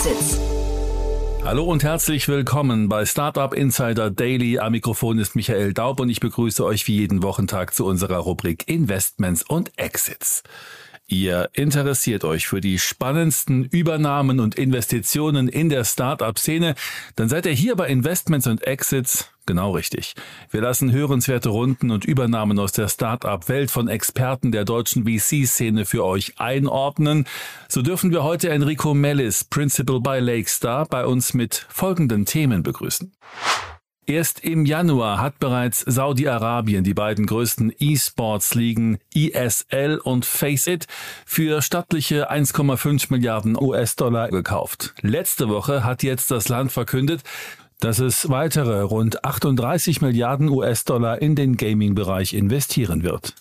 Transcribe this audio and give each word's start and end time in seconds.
Exits. 0.00 0.40
Hallo 1.44 1.64
und 1.64 1.82
herzlich 1.82 2.26
willkommen 2.26 2.88
bei 2.88 3.04
Startup 3.04 3.52
Insider 3.52 4.10
Daily. 4.10 4.58
Am 4.58 4.72
Mikrofon 4.72 5.18
ist 5.18 5.36
Michael 5.36 5.74
Daub 5.74 6.00
und 6.00 6.08
ich 6.08 6.20
begrüße 6.20 6.64
euch 6.64 6.86
wie 6.86 6.96
jeden 6.96 7.22
Wochentag 7.22 7.74
zu 7.74 7.84
unserer 7.84 8.16
Rubrik 8.16 8.66
Investments 8.66 9.42
und 9.42 9.78
Exits. 9.78 10.42
Ihr 11.12 11.50
interessiert 11.54 12.22
euch 12.22 12.46
für 12.46 12.60
die 12.60 12.78
spannendsten 12.78 13.64
Übernahmen 13.64 14.38
und 14.38 14.54
Investitionen 14.54 15.48
in 15.48 15.68
der 15.68 15.82
Startup-Szene, 15.82 16.76
dann 17.16 17.28
seid 17.28 17.46
ihr 17.46 17.52
hier 17.52 17.74
bei 17.74 17.88
Investments 17.88 18.46
und 18.46 18.64
Exits 18.64 19.28
genau 19.44 19.72
richtig. 19.72 20.14
Wir 20.52 20.60
lassen 20.60 20.92
hörenswerte 20.92 21.48
Runden 21.48 21.90
und 21.90 22.04
Übernahmen 22.04 22.60
aus 22.60 22.70
der 22.70 22.88
Startup-Welt 22.88 23.72
von 23.72 23.88
Experten 23.88 24.52
der 24.52 24.64
deutschen 24.64 25.04
VC-Szene 25.04 25.84
für 25.84 26.04
euch 26.04 26.38
einordnen. 26.38 27.26
So 27.66 27.82
dürfen 27.82 28.12
wir 28.12 28.22
heute 28.22 28.50
Enrico 28.50 28.94
Mellis, 28.94 29.42
Principal 29.42 30.00
bei 30.00 30.20
Lakestar, 30.20 30.86
bei 30.86 31.04
uns 31.04 31.34
mit 31.34 31.66
folgenden 31.70 32.24
Themen 32.24 32.62
begrüßen. 32.62 33.12
Erst 34.06 34.40
im 34.40 34.64
Januar 34.64 35.20
hat 35.20 35.38
bereits 35.38 35.80
Saudi-Arabien 35.80 36.82
die 36.82 36.94
beiden 36.94 37.26
größten 37.26 37.72
E-Sports-Ligen 37.78 38.98
ESL 39.14 40.00
und 40.02 40.24
Faceit 40.24 40.86
für 41.24 41.62
stattliche 41.62 42.30
1,5 42.30 43.06
Milliarden 43.10 43.56
US-Dollar 43.56 44.30
gekauft. 44.30 44.94
Letzte 45.02 45.48
Woche 45.48 45.84
hat 45.84 46.02
jetzt 46.02 46.30
das 46.30 46.48
Land 46.48 46.72
verkündet, 46.72 47.22
dass 47.78 47.98
es 47.98 48.28
weitere 48.28 48.80
rund 48.82 49.24
38 49.24 50.00
Milliarden 50.00 50.48
US-Dollar 50.48 51.22
in 51.22 51.34
den 51.34 51.56
Gaming-Bereich 51.56 52.34
investieren 52.34 53.02
wird. 53.02 53.34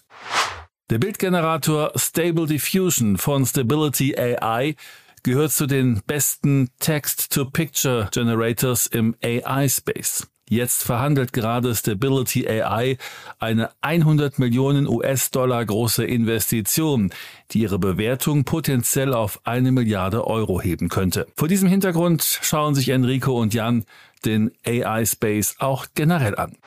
Der 0.90 0.98
Bildgenerator 0.98 1.92
Stable 1.96 2.48
Diffusion 2.48 3.18
von 3.18 3.46
Stability 3.46 4.18
AI 4.18 4.76
gehört 5.24 5.52
zu 5.52 5.68
den 5.68 6.02
besten 6.08 6.70
Text-to-Picture 6.80 8.10
Generators 8.12 8.88
im 8.88 9.16
AI-Space. 9.24 10.28
Jetzt 10.50 10.84
verhandelt 10.84 11.32
gerade 11.32 11.76
Stability 11.76 12.48
AI 12.50 12.98
eine 13.38 13.70
100 13.82 14.40
Millionen 14.40 14.88
US-Dollar 14.88 15.64
große 15.64 16.04
Investition, 16.04 17.12
die 17.52 17.60
ihre 17.60 17.78
Bewertung 17.78 18.46
potenziell 18.46 19.14
auf 19.14 19.42
eine 19.44 19.72
Milliarde 19.72 20.26
Euro 20.26 20.60
heben 20.60 20.90
könnte. 20.90 21.28
Vor 21.36 21.48
diesem 21.48 21.70
Hintergrund 21.70 22.40
schauen 22.42 22.74
sich 22.74 22.90
Enrico 22.90 23.40
und 23.40 23.54
Jan 23.54 23.86
den 24.26 24.50
AI-Space 24.66 25.58
auch 25.60 25.86
generell 25.94 26.36
an. 26.36 26.58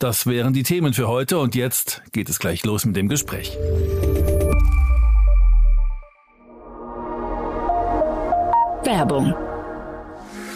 Das 0.00 0.26
wären 0.26 0.52
die 0.52 0.64
Themen 0.64 0.92
für 0.92 1.06
heute 1.06 1.38
und 1.38 1.54
jetzt 1.54 2.02
geht 2.10 2.28
es 2.28 2.40
gleich 2.40 2.64
los 2.64 2.84
mit 2.84 2.96
dem 2.96 3.08
Gespräch. 3.08 3.56
Werbung 8.82 9.32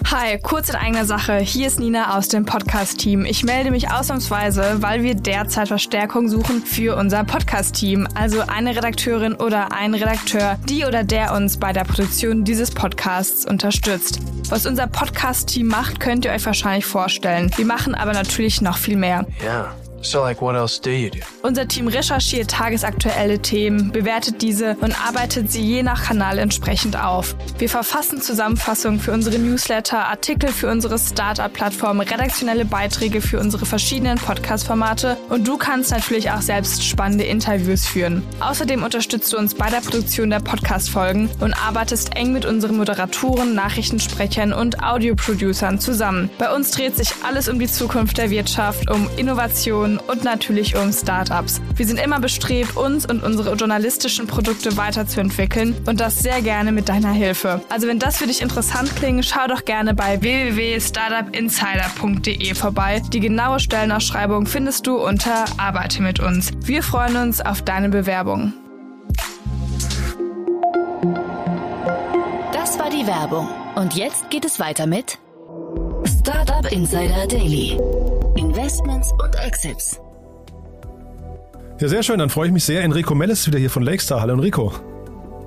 Hi, 0.06 0.38
kurz 0.38 0.68
in 0.68 0.74
eigener 0.74 1.04
Sache. 1.04 1.36
Hier 1.38 1.68
ist 1.68 1.78
Nina 1.78 2.16
aus 2.16 2.26
dem 2.28 2.44
Podcast-Team. 2.44 3.24
Ich 3.24 3.44
melde 3.44 3.70
mich 3.70 3.92
ausnahmsweise, 3.92 4.82
weil 4.82 5.02
wir 5.04 5.14
derzeit 5.14 5.68
Verstärkung 5.68 6.28
suchen 6.28 6.62
für 6.62 6.96
unser 6.96 7.22
Podcast-Team. 7.22 8.08
Also 8.14 8.40
eine 8.40 8.74
Redakteurin 8.74 9.34
oder 9.34 9.72
ein 9.72 9.94
Redakteur, 9.94 10.58
die 10.68 10.84
oder 10.84 11.04
der 11.04 11.34
uns 11.34 11.58
bei 11.58 11.72
der 11.72 11.84
Produktion 11.84 12.44
dieses 12.44 12.72
Podcasts 12.72 13.46
unterstützt. 13.46 14.18
Was 14.48 14.66
unser 14.66 14.88
Podcast-Team 14.88 15.68
macht, 15.68 16.00
könnt 16.00 16.24
ihr 16.24 16.32
euch 16.32 16.44
wahrscheinlich 16.44 16.86
vorstellen. 16.86 17.50
Wir 17.56 17.66
machen 17.66 17.94
aber 17.94 18.12
natürlich 18.12 18.60
noch 18.60 18.78
viel 18.78 18.96
mehr. 18.96 19.26
Ja. 19.44 19.72
So, 20.02 20.22
like, 20.22 20.40
what 20.40 20.54
else 20.54 20.80
do 20.80 20.90
you 20.90 21.10
do? 21.10 21.18
Unser 21.42 21.68
Team 21.68 21.86
recherchiert 21.86 22.50
tagesaktuelle 22.50 23.40
Themen, 23.40 23.92
bewertet 23.92 24.40
diese 24.40 24.76
und 24.80 24.94
arbeitet 25.06 25.52
sie 25.52 25.62
je 25.62 25.82
nach 25.82 26.04
Kanal 26.04 26.38
entsprechend 26.38 27.02
auf. 27.02 27.34
Wir 27.58 27.68
verfassen 27.68 28.20
Zusammenfassungen 28.20 28.98
für 28.98 29.12
unsere 29.12 29.38
Newsletter, 29.38 30.06
Artikel 30.06 30.50
für 30.50 30.70
unsere 30.70 30.98
Startup-Plattform, 30.98 32.00
redaktionelle 32.00 32.64
Beiträge 32.64 33.20
für 33.20 33.38
unsere 33.38 33.66
verschiedenen 33.66 34.18
Podcast-Formate 34.18 35.18
und 35.28 35.46
du 35.46 35.58
kannst 35.58 35.90
natürlich 35.90 36.30
auch 36.30 36.42
selbst 36.42 36.84
spannende 36.84 37.24
Interviews 37.24 37.86
führen. 37.86 38.22
Außerdem 38.40 38.82
unterstützt 38.82 39.32
du 39.32 39.38
uns 39.38 39.54
bei 39.54 39.68
der 39.68 39.80
Produktion 39.80 40.30
der 40.30 40.40
Podcast-Folgen 40.40 41.28
und 41.40 41.52
arbeitest 41.54 42.16
eng 42.16 42.32
mit 42.32 42.46
unseren 42.46 42.76
Moderatoren, 42.76 43.54
Nachrichtensprechern 43.54 44.52
und 44.52 44.82
Audio-Producern 44.82 45.78
zusammen. 45.78 46.30
Bei 46.38 46.54
uns 46.54 46.70
dreht 46.70 46.96
sich 46.96 47.12
alles 47.22 47.48
um 47.48 47.58
die 47.58 47.68
Zukunft 47.68 48.18
der 48.18 48.30
Wirtschaft, 48.30 48.90
um 48.90 49.08
Innovation, 49.16 49.89
Innovationen 49.90 49.98
und 49.98 50.24
natürlich 50.24 50.76
um 50.76 50.92
Startups. 50.92 51.60
Wir 51.74 51.86
sind 51.86 51.98
immer 51.98 52.20
bestrebt, 52.20 52.76
uns 52.76 53.06
und 53.06 53.22
unsere 53.22 53.54
journalistischen 53.54 54.26
Produkte 54.26 54.76
weiterzuentwickeln 54.76 55.74
und 55.86 56.00
das 56.00 56.18
sehr 56.20 56.42
gerne 56.42 56.72
mit 56.72 56.88
deiner 56.88 57.12
Hilfe. 57.12 57.62
Also 57.68 57.86
wenn 57.86 57.98
das 57.98 58.16
für 58.18 58.26
dich 58.26 58.42
interessant 58.42 58.94
klingt, 58.96 59.24
schau 59.24 59.46
doch 59.48 59.64
gerne 59.64 59.94
bei 59.94 60.20
www.startupinsider.de 60.20 62.54
vorbei. 62.54 63.00
Die 63.12 63.20
genaue 63.20 63.60
Stellenausschreibung 63.60 64.46
findest 64.46 64.86
du 64.86 64.96
unter 64.96 65.44
Arbeite 65.56 66.02
mit 66.02 66.20
uns. 66.20 66.50
Wir 66.64 66.82
freuen 66.82 67.16
uns 67.16 67.40
auf 67.40 67.62
deine 67.62 67.88
Bewerbung. 67.88 68.52
Das 72.52 72.78
war 72.78 72.90
die 72.90 73.06
Werbung. 73.06 73.48
Und 73.74 73.94
jetzt 73.94 74.28
geht 74.30 74.44
es 74.44 74.60
weiter 74.60 74.86
mit 74.86 75.18
Startup 76.04 76.70
Insider 76.70 77.26
Daily. 77.26 77.78
Investments 78.40 79.12
und 79.22 79.34
Exits. 79.34 80.00
Ja, 81.78 81.88
sehr 81.88 82.02
schön. 82.02 82.18
Dann 82.18 82.30
freue 82.30 82.46
ich 82.46 82.52
mich 82.54 82.64
sehr. 82.64 82.82
Enrico 82.82 83.14
Mellis 83.14 83.46
wieder 83.46 83.58
hier 83.58 83.68
von 83.68 83.82
Lakestar. 83.82 84.22
Hallo 84.22 84.32
Enrico. 84.32 84.72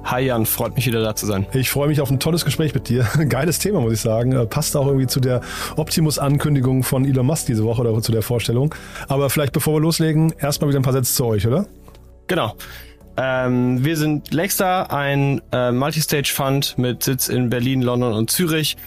Hi 0.04 0.22
Jan, 0.22 0.46
freut 0.46 0.76
mich 0.76 0.86
wieder 0.86 1.02
da 1.02 1.16
zu 1.16 1.26
sein. 1.26 1.48
Ich 1.54 1.72
freue 1.72 1.88
mich 1.88 2.02
auf 2.02 2.12
ein 2.12 2.20
tolles 2.20 2.46
Gespräch 2.46 2.76
mit 2.76 2.90
dir. 2.90 3.08
Geiles 3.30 3.58
Thema, 3.58 3.82
muss 3.82 3.94
ich 3.94 4.02
sagen. 4.02 4.34
Äh, 4.34 4.46
passt 4.46 4.78
auch 4.78 4.86
irgendwie 4.86 5.08
zu 5.08 5.20
der 5.20 5.42
Optimus-Ankündigung 5.76 6.84
von 6.84 7.04
Elon 7.04 7.26
Musk 7.26 7.48
diese 7.48 7.64
Woche 7.64 7.82
oder 7.82 8.00
zu 8.00 8.12
der 8.12 8.22
Vorstellung. 8.22 8.76
Aber 9.08 9.32
vielleicht 9.32 9.54
bevor 9.54 9.74
wir 9.74 9.80
loslegen, 9.80 10.32
erstmal 10.40 10.70
wieder 10.70 10.80
ein 10.80 10.84
paar 10.84 10.94
Sätze 10.94 11.16
zu 11.16 11.26
euch, 11.26 11.48
oder? 11.48 11.66
Genau. 12.28 12.54
Ähm, 13.18 13.84
wir 13.84 13.98
sind 13.98 14.32
Lakestar, 14.32 14.94
ein 14.94 15.42
äh, 15.52 15.72
Multistage-Fund 15.72 16.78
mit 16.78 17.02
Sitz 17.02 17.28
in 17.28 17.50
Berlin, 17.50 17.82
London 17.82 18.14
und 18.14 18.30
Zürich. 18.30 18.78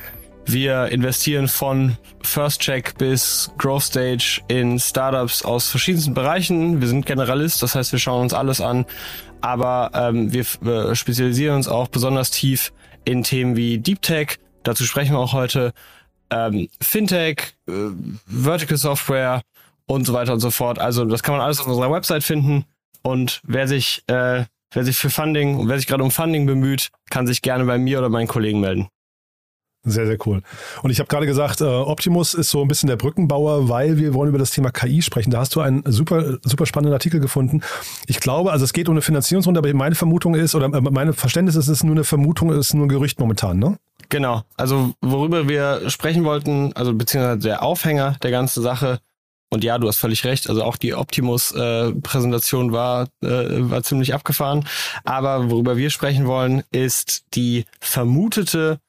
Wir 0.48 0.86
investieren 0.86 1.48
von 1.48 1.96
First 2.22 2.60
Check 2.60 2.96
bis 2.98 3.50
Growth 3.58 3.82
Stage 3.82 4.40
in 4.46 4.78
Startups 4.78 5.44
aus 5.44 5.68
verschiedensten 5.68 6.14
Bereichen. 6.14 6.80
Wir 6.80 6.86
sind 6.86 7.04
Generalist, 7.04 7.62
das 7.64 7.74
heißt, 7.74 7.90
wir 7.90 7.98
schauen 7.98 8.22
uns 8.22 8.32
alles 8.32 8.60
an, 8.60 8.86
aber 9.40 9.90
ähm, 9.92 10.32
wir 10.32 10.44
äh, 10.64 10.94
spezialisieren 10.94 11.56
uns 11.56 11.66
auch 11.66 11.88
besonders 11.88 12.30
tief 12.30 12.72
in 13.04 13.24
Themen 13.24 13.56
wie 13.56 13.78
Deep 13.78 14.02
Tech. 14.02 14.38
Dazu 14.62 14.84
sprechen 14.84 15.14
wir 15.14 15.18
auch 15.18 15.32
heute. 15.32 15.72
Ähm, 16.30 16.68
Fintech, 16.80 17.56
äh, 17.68 17.72
Vertical 18.26 18.76
Software 18.76 19.42
und 19.86 20.06
so 20.06 20.12
weiter 20.12 20.32
und 20.32 20.40
so 20.40 20.50
fort. 20.50 20.78
Also 20.78 21.04
das 21.04 21.24
kann 21.24 21.36
man 21.36 21.44
alles 21.44 21.60
auf 21.60 21.66
unserer 21.66 21.90
Website 21.90 22.22
finden. 22.22 22.64
Und 23.02 23.40
wer 23.44 23.66
sich, 23.66 24.02
äh, 24.06 24.44
wer 24.72 24.84
sich 24.84 24.96
für 24.96 25.10
Funding 25.10 25.58
und 25.58 25.68
wer 25.68 25.78
sich 25.78 25.86
gerade 25.88 26.04
um 26.04 26.10
Funding 26.10 26.46
bemüht, 26.46 26.90
kann 27.10 27.26
sich 27.26 27.42
gerne 27.42 27.64
bei 27.64 27.78
mir 27.78 27.98
oder 27.98 28.08
meinen 28.08 28.28
Kollegen 28.28 28.60
melden. 28.60 28.88
Sehr, 29.88 30.04
sehr 30.04 30.18
cool. 30.26 30.42
Und 30.82 30.90
ich 30.90 30.98
habe 30.98 31.06
gerade 31.06 31.26
gesagt, 31.26 31.60
äh, 31.60 31.64
Optimus 31.64 32.34
ist 32.34 32.50
so 32.50 32.60
ein 32.60 32.66
bisschen 32.66 32.88
der 32.88 32.96
Brückenbauer, 32.96 33.68
weil 33.68 33.98
wir 33.98 34.14
wollen 34.14 34.30
über 34.30 34.38
das 34.38 34.50
Thema 34.50 34.72
KI 34.72 35.00
sprechen. 35.00 35.30
Da 35.30 35.38
hast 35.38 35.54
du 35.54 35.60
einen 35.60 35.84
super, 35.86 36.38
super 36.42 36.66
spannenden 36.66 36.92
Artikel 36.92 37.20
gefunden. 37.20 37.62
Ich 38.08 38.18
glaube, 38.18 38.50
also 38.50 38.64
es 38.64 38.72
geht 38.72 38.88
um 38.88 38.94
eine 38.94 39.02
Finanzierungsrunde, 39.02 39.58
aber 39.58 39.72
meine 39.74 39.94
Vermutung 39.94 40.34
ist, 40.34 40.56
oder 40.56 40.66
äh, 40.66 40.80
meine 40.80 41.12
Verständnis 41.12 41.54
ist, 41.54 41.68
es 41.68 41.78
ist 41.78 41.84
nur 41.84 41.94
eine 41.94 42.02
Vermutung, 42.02 42.50
es 42.50 42.66
ist 42.66 42.74
nur 42.74 42.86
ein 42.86 42.88
Gerücht 42.88 43.20
momentan, 43.20 43.60
ne? 43.60 43.78
Genau. 44.08 44.42
Also 44.56 44.94
worüber 45.00 45.48
wir 45.48 45.88
sprechen 45.88 46.24
wollten, 46.24 46.72
also 46.74 46.92
beziehungsweise 46.92 47.38
der 47.38 47.62
Aufhänger 47.62 48.16
der 48.22 48.32
ganzen 48.32 48.62
Sache, 48.62 48.98
und 49.48 49.62
ja, 49.62 49.78
du 49.78 49.86
hast 49.86 49.98
völlig 49.98 50.24
recht. 50.24 50.48
Also 50.48 50.64
auch 50.64 50.76
die 50.76 50.94
Optimus-Präsentation 50.94 52.70
äh, 52.70 52.72
war, 52.72 53.02
äh, 53.22 53.70
war 53.70 53.82
ziemlich 53.82 54.12
abgefahren. 54.12 54.66
Aber 55.04 55.50
worüber 55.50 55.76
wir 55.76 55.90
sprechen 55.90 56.26
wollen, 56.26 56.62
ist 56.72 57.24
die 57.34 57.64
vermutete 57.80 58.80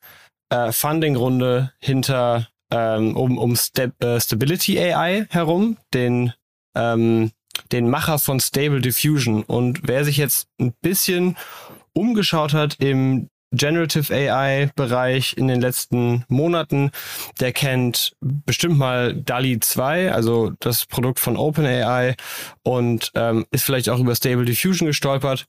äh, 0.49 0.71
Funding-Runde 0.71 1.71
hinter 1.79 2.47
ähm, 2.71 3.15
um, 3.15 3.38
um 3.38 3.55
Sta 3.55 3.88
äh, 3.99 4.19
Stability 4.19 4.79
AI 4.79 5.25
herum, 5.29 5.77
den, 5.94 6.33
ähm, 6.75 7.31
den 7.71 7.89
Macher 7.89 8.19
von 8.19 8.39
Stable 8.39 8.81
Diffusion. 8.81 9.44
Und 9.44 9.81
wer 9.83 10.03
sich 10.03 10.17
jetzt 10.17 10.49
ein 10.59 10.73
bisschen 10.81 11.38
umgeschaut 11.94 12.53
hat 12.53 12.75
im 12.79 13.29
Generative 13.51 14.13
AI 14.13 14.69
Bereich 14.75 15.38
in 15.38 15.47
den 15.47 15.61
letzten 15.61 16.25
Monaten, 16.27 16.91
der 17.39 17.53
kennt 17.53 18.15
bestimmt 18.19 18.77
mal 18.77 19.15
DALI 19.15 19.59
2, 19.59 20.11
also 20.11 20.51
das 20.59 20.85
Produkt 20.85 21.19
von 21.19 21.38
OpenAI 21.38 22.15
und 22.63 23.11
ähm, 23.15 23.45
ist 23.51 23.63
vielleicht 23.63 23.89
auch 23.89 24.00
über 24.00 24.15
Stable 24.15 24.43
Diffusion 24.43 24.88
gestolpert. 24.88 25.45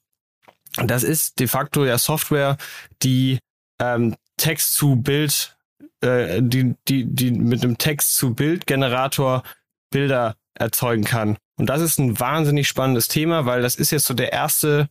Das 0.76 1.02
ist 1.02 1.40
de 1.40 1.48
facto 1.48 1.84
ja 1.84 1.98
Software, 1.98 2.56
die 3.02 3.40
ähm, 3.80 4.14
Text 4.38 4.74
zu 4.74 4.96
Bild, 4.96 5.56
äh, 6.00 6.40
die, 6.42 6.74
die, 6.88 7.04
die 7.04 7.30
mit 7.30 7.62
einem 7.62 7.76
Text 7.76 8.16
zu 8.16 8.34
Bildgenerator 8.34 9.42
Bilder 9.90 10.36
erzeugen 10.54 11.04
kann. 11.04 11.36
Und 11.56 11.66
das 11.66 11.80
ist 11.80 11.98
ein 11.98 12.18
wahnsinnig 12.18 12.68
spannendes 12.68 13.08
Thema, 13.08 13.46
weil 13.46 13.62
das 13.62 13.74
ist 13.74 13.90
jetzt 13.90 14.06
so 14.06 14.14
der 14.14 14.32
erste 14.32 14.88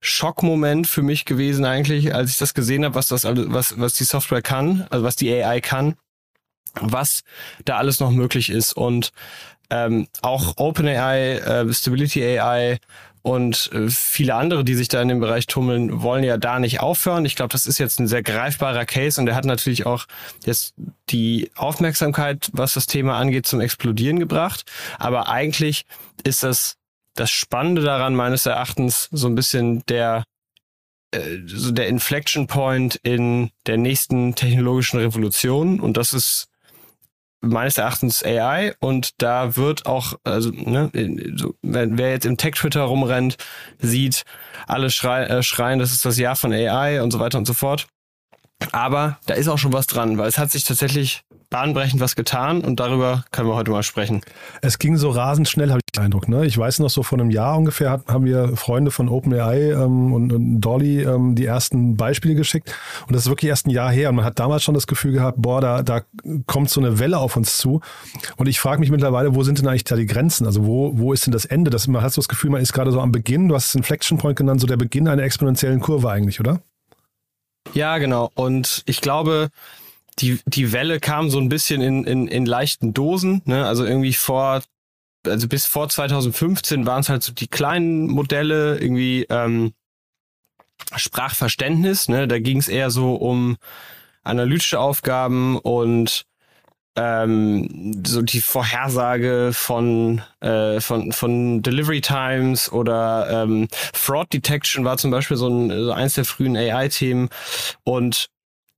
Schockmoment 0.00 0.86
für 0.86 1.02
mich 1.02 1.24
gewesen 1.24 1.64
eigentlich, 1.64 2.14
als 2.14 2.30
ich 2.30 2.38
das 2.38 2.54
gesehen 2.54 2.84
habe, 2.84 2.94
was 2.94 3.08
das 3.08 3.24
was, 3.24 3.78
was 3.80 3.94
die 3.94 4.04
Software 4.04 4.42
kann, 4.42 4.86
also 4.90 5.04
was 5.04 5.16
die 5.16 5.32
AI 5.32 5.60
kann, 5.60 5.96
was 6.74 7.22
da 7.64 7.78
alles 7.78 7.98
noch 7.98 8.10
möglich 8.10 8.50
ist. 8.50 8.74
Und 8.74 9.10
ähm, 9.70 10.08
auch 10.22 10.56
OpenAI, 10.56 11.38
äh, 11.38 11.72
Stability 11.72 12.22
AI 12.22 12.78
und 13.22 13.70
äh, 13.72 13.88
viele 13.88 14.34
andere, 14.34 14.64
die 14.64 14.74
sich 14.74 14.88
da 14.88 15.00
in 15.02 15.08
dem 15.08 15.20
Bereich 15.20 15.46
tummeln, 15.46 16.02
wollen 16.02 16.24
ja 16.24 16.36
da 16.36 16.58
nicht 16.58 16.80
aufhören. 16.80 17.24
Ich 17.24 17.36
glaube, 17.36 17.52
das 17.52 17.66
ist 17.66 17.78
jetzt 17.78 18.00
ein 18.00 18.08
sehr 18.08 18.22
greifbarer 18.22 18.84
Case 18.86 19.20
und 19.20 19.26
der 19.26 19.34
hat 19.34 19.44
natürlich 19.44 19.86
auch 19.86 20.06
jetzt 20.44 20.74
die 21.10 21.50
Aufmerksamkeit, 21.56 22.50
was 22.52 22.74
das 22.74 22.86
Thema 22.86 23.18
angeht, 23.18 23.46
zum 23.46 23.60
Explodieren 23.60 24.18
gebracht. 24.18 24.64
Aber 24.98 25.28
eigentlich 25.28 25.84
ist 26.24 26.42
das 26.42 26.76
das 27.14 27.30
Spannende 27.30 27.82
daran 27.82 28.14
meines 28.14 28.46
Erachtens 28.46 29.08
so 29.10 29.26
ein 29.26 29.34
bisschen 29.34 29.84
der 29.86 30.24
äh, 31.10 31.38
so 31.46 31.72
der 31.72 31.88
Inflection 31.88 32.46
Point 32.46 32.96
in 32.96 33.50
der 33.66 33.76
nächsten 33.76 34.34
technologischen 34.34 35.00
Revolution 35.00 35.80
und 35.80 35.96
das 35.96 36.12
ist 36.12 36.47
meines 37.40 37.78
Erachtens 37.78 38.24
AI 38.24 38.74
und 38.80 39.22
da 39.22 39.56
wird 39.56 39.86
auch, 39.86 40.14
also 40.24 40.50
ne, 40.50 40.90
so, 41.36 41.54
wer 41.62 42.10
jetzt 42.10 42.26
im 42.26 42.36
Tech-Twitter 42.36 42.82
rumrennt, 42.82 43.36
sieht, 43.78 44.24
alle 44.66 44.90
schrei 44.90 45.24
äh, 45.24 45.42
schreien, 45.42 45.78
das 45.78 45.92
ist 45.92 46.04
das 46.04 46.18
Jahr 46.18 46.36
von 46.36 46.52
AI 46.52 47.02
und 47.02 47.12
so 47.12 47.20
weiter 47.20 47.38
und 47.38 47.46
so 47.46 47.54
fort. 47.54 47.86
Aber 48.72 49.18
da 49.26 49.34
ist 49.34 49.48
auch 49.48 49.58
schon 49.58 49.72
was 49.72 49.86
dran, 49.86 50.18
weil 50.18 50.28
es 50.28 50.38
hat 50.38 50.50
sich 50.50 50.64
tatsächlich 50.64 51.22
bahnbrechend 51.50 52.00
was 52.00 52.14
getan 52.14 52.60
und 52.60 52.78
darüber 52.78 53.24
können 53.30 53.48
wir 53.48 53.54
heute 53.54 53.70
mal 53.70 53.82
sprechen. 53.82 54.20
Es 54.60 54.78
ging 54.78 54.96
so 54.96 55.10
rasend 55.10 55.48
schnell, 55.48 55.70
habe 55.70 55.80
ich 55.80 55.92
den 55.92 56.04
Eindruck. 56.04 56.28
Ne? 56.28 56.44
Ich 56.44 56.58
weiß 56.58 56.78
noch, 56.80 56.90
so 56.90 57.02
vor 57.02 57.18
einem 57.18 57.30
Jahr 57.30 57.56
ungefähr 57.56 58.02
haben 58.06 58.24
wir 58.24 58.56
Freunde 58.56 58.90
von 58.90 59.08
OpenAI 59.08 59.72
ähm, 59.72 60.12
und, 60.12 60.32
und 60.32 60.60
Dolly 60.60 61.02
ähm, 61.02 61.34
die 61.34 61.46
ersten 61.46 61.96
Beispiele 61.96 62.34
geschickt. 62.34 62.74
Und 63.06 63.14
das 63.14 63.22
ist 63.22 63.28
wirklich 63.28 63.48
erst 63.48 63.66
ein 63.66 63.70
Jahr 63.70 63.90
her. 63.90 64.10
Und 64.10 64.16
man 64.16 64.24
hat 64.24 64.38
damals 64.38 64.62
schon 64.62 64.74
das 64.74 64.86
Gefühl 64.86 65.12
gehabt, 65.12 65.40
boah, 65.40 65.60
da, 65.60 65.82
da 65.82 66.02
kommt 66.46 66.68
so 66.68 66.80
eine 66.80 66.98
Welle 66.98 67.18
auf 67.18 67.36
uns 67.36 67.56
zu. 67.56 67.80
Und 68.36 68.46
ich 68.46 68.60
frage 68.60 68.80
mich 68.80 68.90
mittlerweile, 68.90 69.34
wo 69.34 69.42
sind 69.42 69.58
denn 69.58 69.68
eigentlich 69.68 69.84
da 69.84 69.96
die 69.96 70.06
Grenzen? 70.06 70.46
Also 70.46 70.66
wo, 70.66 70.98
wo 70.98 71.14
ist 71.14 71.26
denn 71.26 71.32
das 71.32 71.46
Ende? 71.46 71.70
Das, 71.70 71.86
man 71.88 72.02
hat 72.02 72.12
so 72.12 72.20
das 72.20 72.28
Gefühl, 72.28 72.50
man 72.50 72.60
ist 72.60 72.74
gerade 72.74 72.92
so 72.92 73.00
am 73.00 73.12
Beginn, 73.12 73.48
du 73.48 73.54
hast 73.54 73.68
es 73.68 73.74
Inflection 73.74 74.18
Point 74.18 74.36
genannt, 74.36 74.60
so 74.60 74.66
der 74.66 74.76
Beginn 74.76 75.08
einer 75.08 75.22
exponentiellen 75.22 75.80
Kurve 75.80 76.10
eigentlich, 76.10 76.40
oder? 76.40 76.60
Ja, 77.72 77.98
genau. 77.98 78.30
Und 78.34 78.82
ich 78.86 79.00
glaube, 79.00 79.50
die, 80.20 80.40
die 80.46 80.72
Welle 80.72 81.00
kam 81.00 81.30
so 81.30 81.38
ein 81.38 81.48
bisschen 81.48 81.80
in, 81.80 82.04
in, 82.04 82.28
in 82.28 82.46
leichten 82.46 82.94
Dosen. 82.94 83.42
Ne? 83.44 83.66
Also 83.66 83.84
irgendwie 83.84 84.12
vor, 84.12 84.62
also 85.26 85.48
bis 85.48 85.66
vor 85.66 85.88
2015 85.88 86.86
waren 86.86 87.00
es 87.00 87.08
halt 87.08 87.22
so 87.22 87.32
die 87.32 87.48
kleinen 87.48 88.08
Modelle, 88.08 88.78
irgendwie 88.78 89.26
ähm, 89.30 89.72
Sprachverständnis. 90.96 92.08
Ne? 92.08 92.28
Da 92.28 92.38
ging 92.38 92.58
es 92.58 92.68
eher 92.68 92.90
so 92.90 93.14
um 93.14 93.56
analytische 94.22 94.78
Aufgaben 94.78 95.58
und 95.58 96.24
ähm, 96.96 98.02
so 98.04 98.22
die 98.22 98.40
Vorhersage 98.40 99.52
von, 99.52 100.20
äh, 100.40 100.80
von, 100.80 101.12
von 101.12 101.62
Delivery 101.62 102.00
Times 102.00 102.72
oder 102.72 103.44
ähm, 103.44 103.68
Fraud 103.94 104.32
Detection 104.32 104.84
war 104.84 104.98
zum 104.98 105.12
Beispiel 105.12 105.36
so, 105.36 105.48
ein, 105.48 105.70
so 105.84 105.92
eins 105.92 106.14
der 106.14 106.24
frühen 106.24 106.56
AI-Themen. 106.56 107.28
Und 107.84 108.30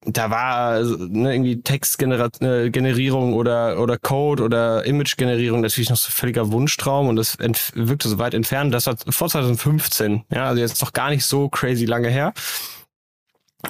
da 0.07 0.31
war 0.31 0.81
ne, 0.83 1.35
irgendwie 1.35 1.61
Textgenerierung 1.63 3.35
oder 3.35 3.79
oder 3.81 3.99
Code 3.99 4.43
oder 4.43 4.85
Image-Generierung 4.87 5.61
natürlich 5.61 5.91
noch 5.91 5.99
so 5.99 6.11
völliger 6.11 6.51
Wunschtraum 6.53 7.09
und 7.09 7.17
das 7.17 7.37
wirkte 7.39 8.09
so 8.09 8.19
weit 8.19 8.33
entfernt. 8.33 8.73
Das 8.73 8.87
war 8.87 8.97
vor 9.11 9.29
2015, 9.29 10.25
ja, 10.33 10.45
also 10.45 10.61
jetzt 10.61 10.81
doch 10.81 10.93
gar 10.93 11.11
nicht 11.11 11.25
so 11.25 11.49
crazy 11.51 11.85
lange 11.85 12.09
her. 12.09 12.33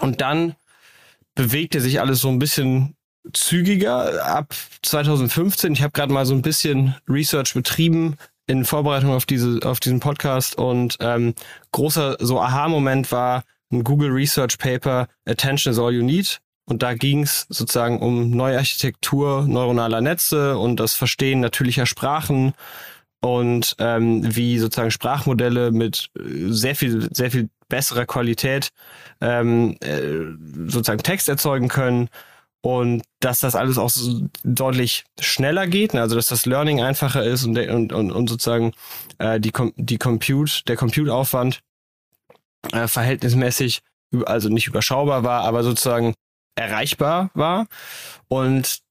Und 0.00 0.20
dann 0.20 0.54
bewegte 1.34 1.80
sich 1.80 2.00
alles 2.00 2.20
so 2.20 2.28
ein 2.28 2.38
bisschen 2.38 2.94
zügiger 3.32 4.24
ab 4.24 4.54
2015. 4.82 5.72
Ich 5.72 5.82
habe 5.82 5.92
gerade 5.92 6.12
mal 6.12 6.26
so 6.26 6.34
ein 6.34 6.42
bisschen 6.42 6.94
Research 7.08 7.54
betrieben 7.54 8.16
in 8.46 8.64
Vorbereitung 8.64 9.10
auf 9.12 9.26
diese 9.26 9.60
auf 9.64 9.80
diesen 9.80 9.98
Podcast 9.98 10.56
und 10.56 10.96
ähm, 11.00 11.34
großer 11.72 12.16
so 12.20 12.40
Aha-Moment 12.40 13.10
war 13.10 13.42
ein 13.70 13.84
Google 13.84 14.10
Research 14.10 14.58
Paper 14.58 15.08
Attention 15.26 15.72
is 15.72 15.78
all 15.78 15.92
you 15.92 16.02
need. 16.02 16.40
Und 16.66 16.82
da 16.82 16.94
ging 16.94 17.24
es 17.24 17.46
sozusagen 17.48 17.98
um 17.98 18.30
Neuarchitektur 18.30 19.44
neuronaler 19.46 20.00
Netze 20.00 20.56
und 20.56 20.78
das 20.78 20.94
Verstehen 20.94 21.40
natürlicher 21.40 21.86
Sprachen 21.86 22.54
und 23.20 23.74
ähm, 23.78 24.22
wie 24.24 24.58
sozusagen 24.58 24.90
Sprachmodelle 24.90 25.72
mit 25.72 26.10
äh, 26.16 26.52
sehr 26.52 26.76
viel, 26.76 27.08
sehr 27.12 27.30
viel 27.30 27.50
besserer 27.68 28.06
Qualität 28.06 28.70
ähm, 29.20 29.76
äh, 29.80 30.70
sozusagen 30.70 31.02
Text 31.02 31.28
erzeugen 31.28 31.68
können 31.68 32.08
und 32.62 33.02
dass 33.20 33.40
das 33.40 33.54
alles 33.54 33.78
auch 33.78 33.90
deutlich 34.44 35.04
schneller 35.18 35.66
geht, 35.66 35.94
ne? 35.94 36.02
also 36.02 36.16
dass 36.16 36.26
das 36.26 36.46
Learning 36.46 36.82
einfacher 36.82 37.24
ist 37.24 37.44
und, 37.44 37.58
und, 37.58 37.92
und, 37.92 38.28
sozusagen 38.28 38.72
äh, 39.18 39.40
die, 39.40 39.52
die 39.76 39.98
Compute, 39.98 40.62
der 40.66 40.76
Compute-Aufwand 40.76 41.60
äh, 42.72 42.88
verhältnismäßig, 42.88 43.82
also 44.26 44.48
nicht 44.48 44.66
überschaubar 44.66 45.24
war, 45.24 45.42
aber 45.42 45.62
sozusagen 45.62 46.14
erreichbar 46.56 47.30
war. 47.34 47.66
Und 48.28 48.82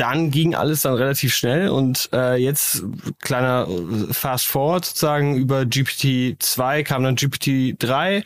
dann 0.00 0.30
ging 0.30 0.54
alles 0.54 0.82
dann 0.82 0.94
relativ 0.94 1.34
schnell 1.34 1.68
und 1.68 2.08
äh, 2.14 2.36
jetzt 2.36 2.84
kleiner 3.20 3.68
äh, 3.68 4.12
Fast 4.14 4.46
Forward 4.46 4.86
sozusagen 4.86 5.36
über 5.36 5.60
GPT-2 5.60 6.84
kam 6.84 7.02
dann 7.02 7.16
GPT-3 7.16 8.24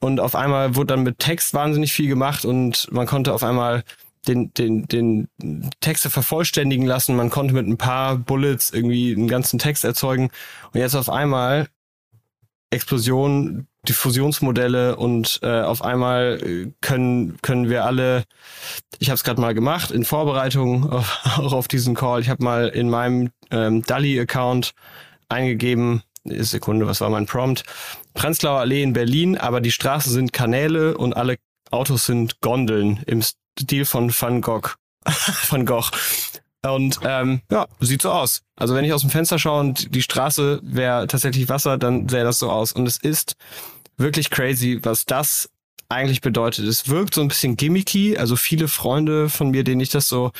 und 0.00 0.20
auf 0.20 0.34
einmal 0.34 0.76
wurde 0.76 0.88
dann 0.88 1.02
mit 1.02 1.18
Text 1.18 1.54
wahnsinnig 1.54 1.94
viel 1.94 2.08
gemacht 2.08 2.44
und 2.44 2.88
man 2.92 3.06
konnte 3.06 3.32
auf 3.32 3.42
einmal 3.42 3.84
den, 4.28 4.52
den, 4.52 4.86
den 4.86 5.28
Texte 5.80 6.10
vervollständigen 6.10 6.86
lassen, 6.86 7.16
man 7.16 7.30
konnte 7.30 7.54
mit 7.54 7.66
ein 7.66 7.78
paar 7.78 8.16
Bullets 8.16 8.70
irgendwie 8.70 9.14
einen 9.14 9.28
ganzen 9.28 9.58
Text 9.58 9.84
erzeugen 9.84 10.30
und 10.72 10.80
jetzt 10.80 10.94
auf 10.94 11.08
einmal 11.08 11.68
Explosion 12.68 13.66
Diffusionsmodelle 13.88 14.96
und 14.96 15.40
äh, 15.42 15.60
auf 15.60 15.82
einmal 15.82 16.40
äh, 16.42 16.72
können 16.80 17.38
können 17.42 17.68
wir 17.68 17.84
alle 17.84 18.24
ich 18.98 19.08
habe 19.08 19.16
es 19.16 19.24
gerade 19.24 19.40
mal 19.40 19.54
gemacht 19.54 19.90
in 19.90 20.04
Vorbereitung 20.04 20.90
auf, 20.90 21.20
auch 21.38 21.52
auf 21.52 21.68
diesen 21.68 21.94
Call 21.94 22.20
ich 22.20 22.28
habe 22.28 22.42
mal 22.42 22.68
in 22.68 22.90
meinem 22.90 23.30
ähm, 23.50 23.82
Dali 23.82 24.18
Account 24.18 24.72
eingegeben 25.28 26.02
Sekunde 26.24 26.86
was 26.86 27.00
war 27.00 27.10
mein 27.10 27.26
Prompt 27.26 27.64
Prenzlauer 28.14 28.60
Allee 28.60 28.82
in 28.82 28.92
Berlin 28.92 29.36
aber 29.36 29.60
die 29.60 29.72
Straßen 29.72 30.12
sind 30.12 30.32
Kanäle 30.32 30.96
und 30.96 31.16
alle 31.16 31.36
Autos 31.70 32.06
sind 32.06 32.40
Gondeln 32.40 33.00
im 33.06 33.22
Stil 33.22 33.84
von 33.84 34.12
Van 34.12 34.40
Gogh 34.40 34.74
Van 35.48 35.66
Gogh 35.66 35.90
und 36.72 36.98
ähm, 37.04 37.42
ja, 37.50 37.66
sieht 37.80 38.02
so 38.02 38.10
aus. 38.10 38.42
Also 38.56 38.74
wenn 38.74 38.84
ich 38.84 38.92
aus 38.92 39.02
dem 39.02 39.10
Fenster 39.10 39.38
schaue 39.38 39.60
und 39.60 39.94
die 39.94 40.02
Straße 40.02 40.60
wäre 40.62 41.06
tatsächlich 41.06 41.48
Wasser, 41.48 41.76
dann 41.76 42.08
sähe 42.08 42.24
das 42.24 42.38
so 42.38 42.50
aus. 42.50 42.72
Und 42.72 42.86
es 42.86 42.96
ist 42.96 43.36
wirklich 43.96 44.30
crazy, 44.30 44.80
was 44.82 45.04
das 45.04 45.50
eigentlich 45.88 46.20
bedeutet. 46.20 46.66
Es 46.66 46.88
wirkt 46.88 47.14
so 47.14 47.20
ein 47.20 47.28
bisschen 47.28 47.56
gimmicky. 47.56 48.16
Also 48.16 48.36
viele 48.36 48.68
Freunde 48.68 49.28
von 49.28 49.50
mir, 49.50 49.64
denen 49.64 49.80
ich 49.80 49.90
das 49.90 50.08
so 50.08 50.32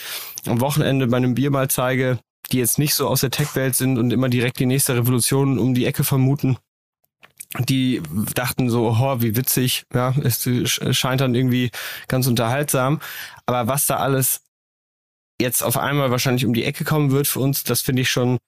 am 0.46 0.60
Wochenende 0.60 1.06
bei 1.06 1.16
einem 1.16 1.34
Bier 1.34 1.50
mal 1.50 1.68
zeige, 1.68 2.18
die 2.50 2.58
jetzt 2.58 2.78
nicht 2.78 2.94
so 2.94 3.08
aus 3.08 3.20
der 3.20 3.30
Tech-Welt 3.30 3.76
sind 3.76 3.98
und 3.98 4.12
immer 4.12 4.28
direkt 4.28 4.58
die 4.58 4.66
nächste 4.66 4.96
Revolution 4.96 5.58
um 5.58 5.74
die 5.74 5.86
Ecke 5.86 6.04
vermuten, 6.04 6.56
die 7.58 8.02
dachten 8.34 8.68
so, 8.68 8.88
oh, 8.88 9.20
wie 9.20 9.36
witzig, 9.36 9.84
ja, 9.94 10.14
es 10.22 10.48
scheint 10.96 11.20
dann 11.20 11.34
irgendwie 11.34 11.70
ganz 12.08 12.26
unterhaltsam. 12.26 13.00
Aber 13.46 13.68
was 13.68 13.86
da 13.86 13.96
alles 13.96 14.42
jetzt 15.40 15.62
auf 15.62 15.76
einmal 15.76 16.10
wahrscheinlich 16.10 16.46
um 16.46 16.54
die 16.54 16.64
Ecke 16.64 16.84
kommen 16.84 17.10
wird 17.10 17.26
für 17.26 17.40
uns, 17.40 17.64
das 17.64 17.82
finde 17.82 18.02
ich 18.02 18.10
schon 18.10 18.38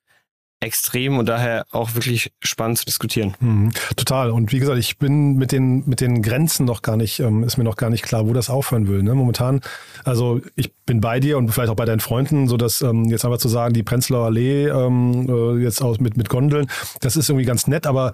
extrem 0.60 1.18
und 1.18 1.28
daher 1.28 1.66
auch 1.70 1.94
wirklich 1.94 2.32
spannend 2.40 2.78
zu 2.78 2.86
diskutieren. 2.86 3.34
Mhm, 3.40 3.72
total. 3.94 4.30
Und 4.30 4.52
wie 4.52 4.58
gesagt, 4.58 4.78
ich 4.78 4.98
bin 4.98 5.36
mit 5.36 5.52
den, 5.52 5.86
mit 5.86 6.00
den 6.00 6.22
Grenzen 6.22 6.64
noch 6.64 6.80
gar 6.80 6.96
nicht, 6.96 7.20
ähm, 7.20 7.44
ist 7.44 7.58
mir 7.58 7.64
noch 7.64 7.76
gar 7.76 7.90
nicht 7.90 8.02
klar, 8.02 8.26
wo 8.26 8.32
das 8.32 8.48
aufhören 8.48 8.88
will. 8.88 9.02
Ne? 9.02 9.14
Momentan, 9.14 9.60
also 10.04 10.40
ich 10.54 10.72
bin 10.86 11.00
bei 11.00 11.20
dir 11.20 11.36
und 11.36 11.50
vielleicht 11.50 11.70
auch 11.70 11.76
bei 11.76 11.84
deinen 11.84 12.00
Freunden, 12.00 12.48
so 12.48 12.56
dass 12.56 12.80
ähm, 12.80 13.04
jetzt 13.04 13.24
aber 13.24 13.38
zu 13.38 13.48
sagen, 13.48 13.74
die 13.74 13.82
Prenzlauer 13.82 14.26
Allee 14.26 14.68
ähm, 14.68 15.26
äh, 15.28 15.62
jetzt 15.62 15.82
aus 15.82 16.00
mit, 16.00 16.16
mit 16.16 16.30
Gondeln, 16.30 16.68
das 17.00 17.16
ist 17.16 17.28
irgendwie 17.28 17.46
ganz 17.46 17.66
nett, 17.66 17.86
aber 17.86 18.12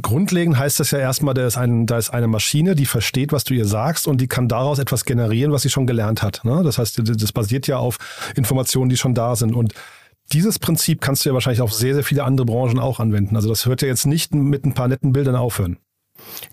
Grundlegend 0.00 0.58
heißt 0.58 0.80
das 0.80 0.90
ja 0.90 0.98
erstmal, 0.98 1.34
da 1.34 1.46
ist, 1.46 1.56
ein, 1.56 1.86
da 1.86 1.98
ist 1.98 2.10
eine 2.10 2.26
Maschine, 2.26 2.74
die 2.74 2.86
versteht, 2.86 3.32
was 3.32 3.44
du 3.44 3.54
ihr 3.54 3.64
sagst 3.64 4.08
und 4.08 4.20
die 4.20 4.26
kann 4.26 4.48
daraus 4.48 4.80
etwas 4.80 5.04
generieren, 5.04 5.52
was 5.52 5.62
sie 5.62 5.70
schon 5.70 5.86
gelernt 5.86 6.20
hat. 6.22 6.40
Ne? 6.44 6.62
Das 6.64 6.78
heißt, 6.78 7.00
das 7.04 7.32
basiert 7.32 7.68
ja 7.68 7.78
auf 7.78 7.98
Informationen, 8.34 8.90
die 8.90 8.96
schon 8.96 9.14
da 9.14 9.36
sind. 9.36 9.54
Und 9.54 9.72
dieses 10.32 10.58
Prinzip 10.58 11.00
kannst 11.00 11.24
du 11.24 11.28
ja 11.28 11.34
wahrscheinlich 11.34 11.60
auf 11.60 11.72
sehr, 11.72 11.94
sehr 11.94 12.04
viele 12.04 12.24
andere 12.24 12.46
Branchen 12.46 12.78
auch 12.78 13.00
anwenden. 13.00 13.36
Also 13.36 13.48
das 13.48 13.66
hört 13.66 13.82
ja 13.82 13.88
jetzt 13.88 14.06
nicht 14.06 14.34
mit 14.34 14.64
ein 14.64 14.74
paar 14.74 14.88
netten 14.88 15.12
Bildern 15.12 15.36
aufhören. 15.36 15.78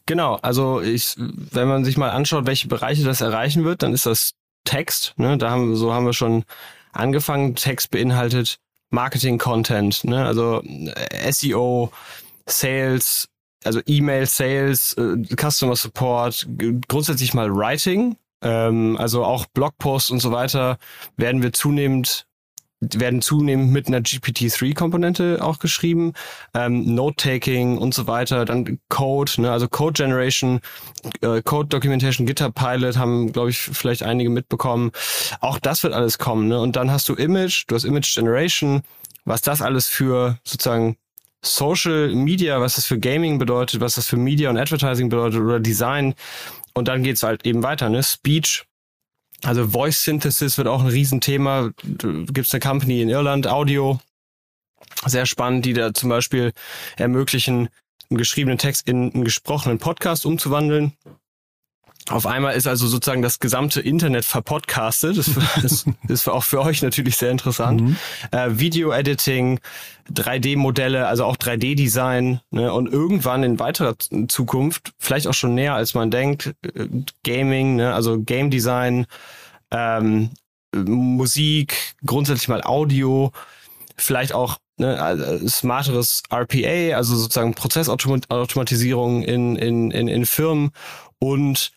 Genau, 0.06 0.36
also 0.42 0.82
ich, 0.82 1.16
wenn 1.18 1.68
man 1.68 1.86
sich 1.86 1.98
mal 1.98 2.10
anschaut, 2.10 2.46
welche 2.46 2.68
Bereiche 2.68 3.04
das 3.04 3.22
erreichen 3.22 3.63
wird, 3.63 3.84
dann 3.84 3.94
ist 3.94 4.06
das 4.06 4.34
Text. 4.66 5.13
Ne? 5.18 5.38
Da 5.38 5.51
haben, 5.51 5.75
so 5.75 5.94
haben 5.94 6.06
wir 6.06 6.13
schon 6.13 6.44
angefangen. 6.92 7.56
Text 7.56 7.92
beinhaltet 7.92 8.58
Marketing-Content, 8.90 10.04
ne? 10.04 10.25
also 10.25 10.62
SEO, 11.30 11.92
Sales, 12.46 13.30
also 13.63 13.80
E-Mail, 13.86 14.25
Sales, 14.25 14.94
äh, 14.94 15.18
Customer 15.36 15.75
Support, 15.75 16.48
grundsätzlich 16.88 17.34
mal 17.34 17.54
Writing, 17.56 18.18
ähm, 18.42 18.98
also 18.98 19.24
auch 19.24 19.46
Blogposts 19.46 20.12
und 20.12 20.20
so 20.20 20.32
weiter 20.32 20.78
werden 21.16 21.42
wir 21.42 21.54
zunehmend 21.54 22.25
werden 22.81 23.21
zunehmend 23.21 23.71
mit 23.71 23.88
einer 23.88 24.00
GPT-3-Komponente 24.00 25.39
auch 25.41 25.59
geschrieben, 25.59 26.13
ähm, 26.53 26.95
Note-Taking 26.95 27.77
und 27.77 27.93
so 27.93 28.07
weiter, 28.07 28.43
dann 28.43 28.79
Code, 28.89 29.31
ne, 29.38 29.51
also 29.51 29.67
Code 29.67 29.93
Generation, 29.93 30.61
äh, 31.21 31.41
Code 31.43 31.69
Documentation, 31.69 32.25
GitHub 32.25 32.55
Pilot 32.55 32.97
haben, 32.97 33.31
glaube 33.31 33.51
ich, 33.51 33.59
vielleicht 33.59 34.03
einige 34.03 34.31
mitbekommen. 34.31 34.91
Auch 35.39 35.59
das 35.59 35.83
wird 35.83 35.93
alles 35.93 36.17
kommen, 36.17 36.47
ne? 36.47 36.59
Und 36.59 36.75
dann 36.75 36.91
hast 36.91 37.07
du 37.07 37.13
Image, 37.13 37.65
du 37.67 37.75
hast 37.75 37.83
Image 37.83 38.15
Generation, 38.15 38.81
was 39.25 39.41
das 39.41 39.61
alles 39.61 39.88
für 39.88 40.39
sozusagen 40.43 40.97
Social 41.43 42.13
Media, 42.13 42.61
was 42.61 42.75
das 42.75 42.85
für 42.85 43.00
Gaming 43.00 43.38
bedeutet, 43.39 43.81
was 43.81 43.95
das 43.95 44.07
für 44.07 44.17
Media 44.17 44.50
und 44.50 44.57
Advertising 44.57 45.09
bedeutet 45.09 45.39
oder 45.41 45.59
Design. 45.59 46.15
Und 46.73 46.88
dann 46.88 47.03
geht's 47.03 47.23
halt 47.23 47.45
eben 47.45 47.63
weiter, 47.63 47.89
ne? 47.89 48.01
Speech, 48.01 48.65
also 49.43 49.67
Voice 49.67 50.03
Synthesis 50.03 50.57
wird 50.57 50.67
auch 50.67 50.81
ein 50.81 50.88
Riesenthema. 50.88 51.71
Gibt 51.83 52.39
es 52.39 52.53
eine 52.53 52.62
Company 52.62 53.01
in 53.01 53.10
Irland, 53.10 53.48
Audio, 53.48 54.00
sehr 55.05 55.25
spannend, 55.25 55.65
die 55.65 55.74
da 55.74 55.93
zum 55.93 56.10
Beispiel 56.10 56.53
ermöglichen, 56.98 57.69
einen 58.10 58.17
geschriebenen 58.17 58.57
Text 58.57 58.88
in 58.89 59.12
einen 59.13 59.24
gesprochenen 59.24 59.79
Podcast 59.79 60.25
umzuwandeln. 60.25 60.93
Auf 62.10 62.25
einmal 62.25 62.55
ist 62.55 62.67
also 62.67 62.88
sozusagen 62.88 63.22
das 63.22 63.39
gesamte 63.39 63.79
Internet 63.79 64.25
verpodcastet. 64.25 65.17
Das, 65.17 65.31
das 65.62 65.86
ist 66.08 66.27
auch 66.27 66.43
für 66.43 66.62
euch 66.62 66.81
natürlich 66.81 67.17
sehr 67.17 67.31
interessant. 67.31 67.81
Mhm. 67.81 67.98
Äh, 68.31 68.50
Video-Editing, 68.51 69.60
3D-Modelle, 70.12 71.08
also 71.08 71.25
auch 71.25 71.38
3D-Design 71.38 72.41
ne? 72.50 72.74
und 72.74 72.91
irgendwann 72.91 73.43
in 73.43 73.60
weiterer 73.60 73.96
Zukunft, 74.27 74.93
vielleicht 74.98 75.27
auch 75.27 75.34
schon 75.34 75.53
näher 75.53 75.75
als 75.75 75.93
man 75.93 76.12
denkt, 76.12 76.53
äh, 76.63 76.88
Gaming, 77.24 77.75
ne? 77.75 77.93
also 77.93 78.20
Game 78.20 78.50
Design, 78.50 79.05
ähm, 79.72 80.31
Musik, 80.74 81.96
grundsätzlich 82.05 82.48
mal 82.48 82.63
Audio, 82.63 83.31
vielleicht 83.98 84.34
auch 84.34 84.58
ne, 84.77 85.01
also 85.01 85.48
smarteres 85.48 86.24
RPA, 86.29 86.96
also 86.96 87.15
sozusagen 87.15 87.53
Prozessautomatisierung 87.53 89.24
in, 89.24 89.55
in, 89.55 89.91
in, 89.91 90.08
in 90.08 90.25
Firmen 90.25 90.72
und 91.20 91.72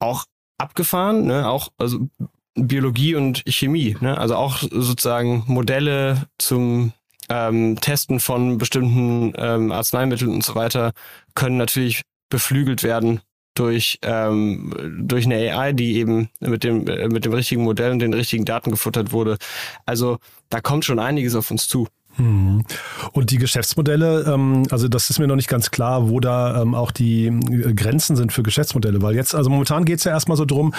auch 0.00 0.24
abgefahren, 0.58 1.26
ne? 1.26 1.48
auch 1.48 1.68
also 1.78 2.08
Biologie 2.54 3.14
und 3.14 3.42
Chemie, 3.46 3.96
ne? 4.00 4.18
also 4.18 4.34
auch 4.34 4.58
sozusagen 4.58 5.44
Modelle 5.46 6.26
zum 6.38 6.92
ähm, 7.28 7.80
Testen 7.80 8.18
von 8.20 8.58
bestimmten 8.58 9.32
ähm, 9.36 9.70
Arzneimitteln 9.70 10.32
und 10.32 10.44
so 10.44 10.54
weiter 10.54 10.92
können 11.34 11.56
natürlich 11.56 12.02
beflügelt 12.28 12.82
werden 12.82 13.20
durch 13.54 13.98
ähm, 14.02 14.74
durch 15.06 15.26
eine 15.26 15.36
AI, 15.36 15.72
die 15.72 15.96
eben 15.96 16.28
mit 16.40 16.64
dem 16.64 16.86
äh, 16.88 17.08
mit 17.08 17.24
dem 17.24 17.32
richtigen 17.32 17.62
Modell 17.62 17.92
und 17.92 17.98
den 18.00 18.14
richtigen 18.14 18.44
Daten 18.44 18.70
gefuttert 18.70 19.12
wurde. 19.12 19.38
Also 19.86 20.18
da 20.50 20.60
kommt 20.60 20.84
schon 20.84 20.98
einiges 20.98 21.34
auf 21.34 21.50
uns 21.50 21.68
zu. 21.68 21.88
Und 22.18 23.30
die 23.30 23.38
Geschäftsmodelle, 23.38 24.24
ähm, 24.26 24.64
also 24.70 24.88
das 24.88 25.10
ist 25.10 25.18
mir 25.18 25.26
noch 25.26 25.36
nicht 25.36 25.48
ganz 25.48 25.70
klar, 25.70 26.10
wo 26.10 26.20
da 26.20 26.60
ähm, 26.60 26.74
auch 26.74 26.90
die 26.90 27.26
äh, 27.26 27.72
Grenzen 27.74 28.16
sind 28.16 28.32
für 28.32 28.42
Geschäftsmodelle, 28.42 29.00
weil 29.00 29.14
jetzt, 29.14 29.34
also 29.34 29.48
momentan 29.48 29.84
geht 29.84 29.98
es 29.98 30.04
ja 30.04 30.12
erstmal 30.12 30.36
so 30.36 30.44
drum, 30.44 30.74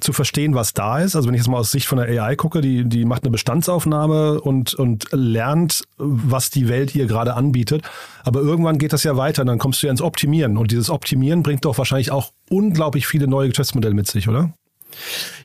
zu 0.00 0.12
verstehen, 0.12 0.54
was 0.54 0.72
da 0.74 0.98
ist. 0.98 1.16
Also 1.16 1.28
wenn 1.28 1.34
ich 1.34 1.40
jetzt 1.40 1.48
mal 1.48 1.58
aus 1.58 1.70
Sicht 1.70 1.86
von 1.86 1.98
der 1.98 2.08
AI 2.22 2.36
gucke, 2.36 2.60
die, 2.60 2.84
die 2.84 3.04
macht 3.04 3.24
eine 3.24 3.30
Bestandsaufnahme 3.30 4.40
und, 4.40 4.74
und 4.74 5.08
lernt, 5.12 5.84
was 5.98 6.50
die 6.50 6.68
Welt 6.68 6.94
ihr 6.94 7.06
gerade 7.06 7.34
anbietet. 7.34 7.82
Aber 8.24 8.40
irgendwann 8.40 8.78
geht 8.78 8.92
das 8.92 9.04
ja 9.04 9.16
weiter, 9.16 9.44
dann 9.44 9.58
kommst 9.58 9.82
du 9.82 9.86
ja 9.86 9.90
ins 9.90 10.02
Optimieren. 10.02 10.56
Und 10.56 10.70
dieses 10.70 10.90
Optimieren 10.90 11.42
bringt 11.42 11.64
doch 11.64 11.78
wahrscheinlich 11.78 12.10
auch 12.10 12.32
unglaublich 12.48 13.06
viele 13.06 13.26
neue 13.26 13.48
Geschäftsmodelle 13.50 13.94
mit 13.94 14.06
sich, 14.06 14.28
oder? 14.28 14.52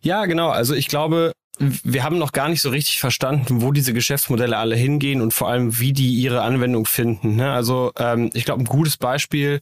Ja, 0.01 0.25
genau. 0.25 0.49
Also 0.49 0.73
ich 0.73 0.87
glaube, 0.87 1.31
wir 1.59 2.03
haben 2.03 2.17
noch 2.17 2.31
gar 2.31 2.49
nicht 2.49 2.61
so 2.61 2.69
richtig 2.69 2.99
verstanden, 2.99 3.61
wo 3.61 3.71
diese 3.71 3.93
Geschäftsmodelle 3.93 4.57
alle 4.57 4.75
hingehen 4.75 5.21
und 5.21 5.33
vor 5.33 5.49
allem, 5.49 5.79
wie 5.79 5.93
die 5.93 6.13
ihre 6.15 6.41
Anwendung 6.41 6.85
finden. 6.85 7.35
Ne? 7.35 7.51
Also 7.51 7.91
ähm, 7.97 8.29
ich 8.33 8.45
glaube, 8.45 8.63
ein 8.63 8.65
gutes 8.65 8.97
Beispiel 8.97 9.61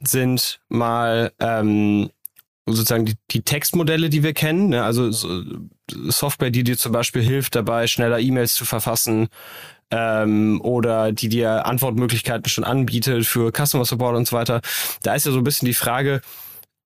sind 0.00 0.60
mal 0.68 1.32
ähm, 1.38 2.10
sozusagen 2.66 3.06
die, 3.06 3.14
die 3.30 3.42
Textmodelle, 3.42 4.10
die 4.10 4.22
wir 4.22 4.34
kennen. 4.34 4.70
Ne? 4.70 4.82
Also 4.82 5.10
so 5.10 5.42
Software, 6.08 6.50
die 6.50 6.64
dir 6.64 6.76
zum 6.76 6.92
Beispiel 6.92 7.22
hilft, 7.22 7.54
dabei 7.54 7.86
schneller 7.86 8.18
E-Mails 8.18 8.54
zu 8.54 8.64
verfassen 8.64 9.28
ähm, 9.90 10.60
oder 10.62 11.12
die 11.12 11.28
dir 11.28 11.66
Antwortmöglichkeiten 11.66 12.48
schon 12.48 12.64
anbietet 12.64 13.26
für 13.26 13.52
Customer 13.52 13.84
Support 13.84 14.16
und 14.16 14.26
so 14.26 14.36
weiter. 14.36 14.60
Da 15.02 15.14
ist 15.14 15.26
ja 15.26 15.32
so 15.32 15.38
ein 15.38 15.44
bisschen 15.44 15.66
die 15.66 15.74
Frage, 15.74 16.20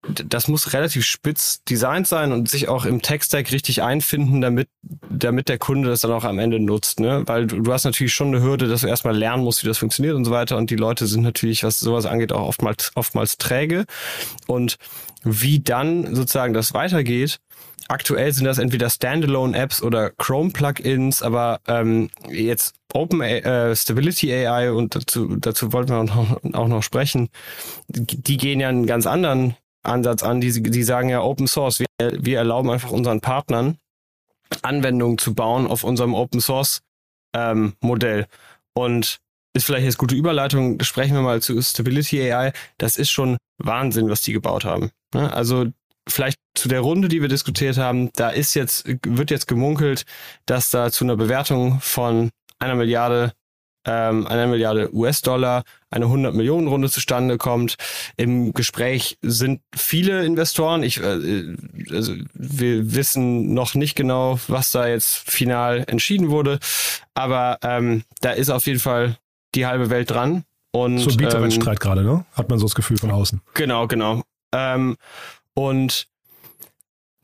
das 0.03 0.49
muss 0.49 0.73
relativ 0.73 1.05
spitz 1.05 1.63
designt 1.65 2.09
sein 2.09 2.33
und 2.33 2.49
sich 2.49 2.69
auch 2.69 2.85
im 2.85 3.03
Tech-Stack 3.03 3.53
richtig 3.53 3.83
einfinden, 3.83 4.41
damit, 4.41 4.69
damit 4.83 5.49
der 5.49 5.59
Kunde 5.59 5.89
das 5.89 6.01
dann 6.01 6.11
auch 6.11 6.25
am 6.25 6.41
Ende 6.41 6.59
nutzt, 6.59 6.99
ne? 6.99 7.23
Weil 7.27 7.47
du, 7.47 7.61
du 7.61 7.73
hast 7.73 7.85
natürlich 7.85 8.13
schon 8.13 8.29
eine 8.29 8.43
Hürde, 8.43 8.67
dass 8.67 8.81
du 8.81 8.89
erstmal 8.89 9.17
lernen 9.17 9.45
musst, 9.45 9.63
wie 9.63 9.69
das 9.69 9.79
funktioniert 9.79 10.17
und 10.17 10.25
so 10.25 10.33
weiter. 10.33 10.57
Und 10.57 10.71
die 10.71 10.77
Leute 10.77 11.07
sind 11.07 11.23
natürlich, 11.23 11.63
was 11.63 11.79
sowas 11.79 12.07
angeht, 12.07 12.33
auch 12.33 12.49
oftmals, 12.49 12.91
oftmals 12.97 13.39
träge. 13.39 13.85
Und 14.49 14.77
wie 15.23 15.61
dann 15.61 16.17
sozusagen 16.17 16.53
das 16.53 16.75
weitergeht, 16.75 17.39
aktuell 17.89 18.33
sind 18.33 18.47
das 18.47 18.59
entweder 18.59 18.91
Standalone-Apps 18.91 19.83
oder 19.83 20.11
Chrome-Plugins, 20.11 21.23
aber 21.23 21.61
ähm, 21.69 22.11
jetzt 22.29 22.75
Open 22.93 23.21
äh, 23.21 23.75
Stability 23.77 24.33
AI 24.33 24.73
und 24.73 24.97
dazu, 24.97 25.37
dazu 25.37 25.73
wollten 25.73 25.91
wir 25.91 25.99
auch 25.99 26.05
noch, 26.43 26.55
auch 26.55 26.69
noch 26.69 26.83
sprechen, 26.83 27.29
die 27.89 28.37
gehen 28.37 28.61
ja 28.61 28.69
einen 28.69 28.87
ganz 28.87 29.07
anderen 29.07 29.57
Ansatz 29.83 30.23
an. 30.23 30.41
Die, 30.41 30.63
die 30.63 30.83
sagen 30.83 31.09
ja 31.09 31.23
Open 31.23 31.47
Source. 31.47 31.81
Wir, 31.81 31.87
wir 31.99 32.39
erlauben 32.39 32.71
einfach 32.71 32.91
unseren 32.91 33.21
Partnern, 33.21 33.79
Anwendungen 34.63 35.19
zu 35.19 35.35
bauen 35.35 35.67
auf 35.67 35.85
unserem 35.85 36.15
Open 36.15 36.41
Source 36.41 36.81
ähm, 37.35 37.75
Modell. 37.81 38.27
Und 38.75 39.19
ist 39.55 39.67
vielleicht 39.67 39.85
jetzt 39.85 39.99
gute 39.99 40.15
Überleitung, 40.15 40.83
sprechen 40.83 41.15
wir 41.15 41.23
mal 41.23 41.43
zu 41.43 41.61
Stability 41.61 42.33
AI. 42.33 42.53
Das 42.79 42.97
ist 42.97 43.11
schon 43.11 43.37
Wahnsinn, 43.59 44.09
was 44.09 44.23
die 44.23 44.33
gebaut 44.33 44.65
haben. 44.65 44.91
Ne? 45.15 45.33
Also 45.33 45.67
vielleicht 46.09 46.39
zu 46.55 46.69
der 46.69 46.81
Runde, 46.81 47.09
die 47.09 47.21
wir 47.21 47.29
diskutiert 47.29 47.77
haben, 47.77 48.11
da 48.15 48.31
ist 48.31 48.55
jetzt, 48.55 48.87
wird 49.07 49.31
jetzt 49.31 49.47
gemunkelt, 49.47 50.05
dass 50.47 50.71
da 50.71 50.91
zu 50.91 51.05
einer 51.05 51.17
Bewertung 51.17 51.81
von 51.81 52.31
einer 52.59 52.75
Milliarde 52.75 53.33
ähm, 53.85 54.27
einer 54.27 54.47
Milliarde 54.47 54.95
US-Dollar 54.95 55.65
eine 55.91 56.07
100 56.07 56.35
Millionen 56.35 56.69
Runde 56.69 56.91
zustande 56.91 57.39
kommt. 57.39 57.77
Im 58.17 58.53
Gespräch 58.53 59.19
sind 59.23 59.61
viele 59.75 60.25
Investoren. 60.25 60.83
Ich, 60.83 61.01
äh, 61.01 61.55
also 61.91 62.15
wir 62.35 62.95
wissen 62.95 63.53
noch 63.55 63.75
nicht 63.75 63.95
genau, 63.95 64.39
was 64.49 64.71
da 64.71 64.87
jetzt 64.87 65.31
final 65.31 65.85
entschieden 65.87 66.31
wurde, 66.31 66.59
aber 67.15 67.59
ähm, 67.63 68.05
da 68.21 68.31
ist 68.31 68.51
auf 68.51 68.67
jeden 68.67 68.81
Fall 68.81 69.19
die 69.55 69.67
halbe 69.67 69.91
Welt 69.91 70.11
dran. 70.11 70.45
Und, 70.71 70.99
so 70.99 71.11
ein 71.11 71.17
Bieterwettstreit 71.19 71.77
ähm, 71.77 71.81
gerade, 71.81 72.03
ne? 72.03 72.25
Hat 72.33 72.49
man 72.49 72.59
so 72.59 72.65
das 72.65 72.75
Gefühl 72.75 72.97
von 72.97 73.11
außen. 73.11 73.43
Genau, 73.53 73.87
genau. 73.87 74.23
Ähm, 74.55 74.97
und 75.53 76.09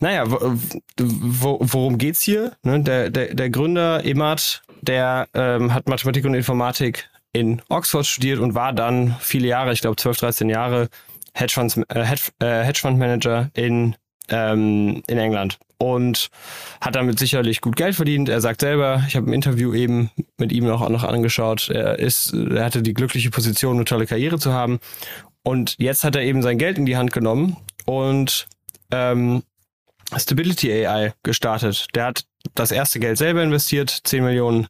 naja, 0.01 0.25
wo, 0.31 1.59
worum 1.61 1.99
geht's 1.99 2.23
hier? 2.23 2.57
Ne, 2.63 2.81
der, 2.81 3.11
der, 3.11 3.35
der 3.35 3.51
Gründer 3.51 4.05
Emad, 4.05 4.63
der 4.83 5.29
ähm, 5.35 5.75
hat 5.75 5.89
Mathematik 5.89 6.25
und 6.25 6.35
Informatik 6.35 7.09
in 7.33 7.63
Oxford 7.69 8.07
studiert 8.07 8.39
und 8.39 8.55
war 8.55 8.73
dann 8.73 9.17
viele 9.21 9.49
Jahre, 9.49 9.73
ich 9.73 9.81
glaube 9.81 9.97
12, 9.97 10.19
13 10.19 10.49
Jahre, 10.49 10.89
Hedgefonds, 11.35 11.77
äh, 11.89 12.05
Hedge, 12.05 12.31
äh, 12.41 12.65
Hedgefondsmanager 12.65 13.51
in, 13.55 13.97
ähm, 14.29 15.03
in 15.07 15.19
England 15.19 15.59
und 15.79 16.29
hat 16.81 16.97
damit 16.97 17.19
sicherlich 17.19 17.61
gut 17.61 17.77
Geld 17.77 17.95
verdient. 17.95 18.29
Er 18.29 18.41
sagt 18.41 18.61
selber, 18.61 19.05
ich 19.07 19.15
habe 19.15 19.31
ein 19.31 19.35
Interview 19.35 19.73
eben 19.75 20.11
mit 20.37 20.53
ihm 20.53 20.69
auch 20.69 20.89
noch 20.89 21.05
angeschaut, 21.05 21.69
er 21.69 21.99
ist, 21.99 22.33
er 22.33 22.65
hatte 22.65 22.83
die 22.83 22.95
glückliche 22.95 23.31
Position, 23.31 23.77
eine 23.77 23.85
tolle 23.85 24.07
Karriere 24.07 24.39
zu 24.39 24.53
haben 24.53 24.81
und 25.43 25.77
jetzt 25.79 26.05
hat 26.05 26.17
er 26.17 26.23
eben 26.23 26.43
sein 26.43 26.59
Geld 26.59 26.79
in 26.79 26.87
die 26.87 26.97
Hand 26.97 27.13
genommen 27.13 27.57
und 27.87 28.49
ähm, 28.91 29.43
Stability 30.17 30.87
AI 30.87 31.13
gestartet. 31.23 31.87
Der 31.95 32.07
hat 32.07 32.25
das 32.55 32.71
erste 32.71 33.01
Geld 33.01 33.19
selber 33.19 33.43
investiert, 33.43 33.91
10 34.05 34.25
Millionen, 34.25 34.69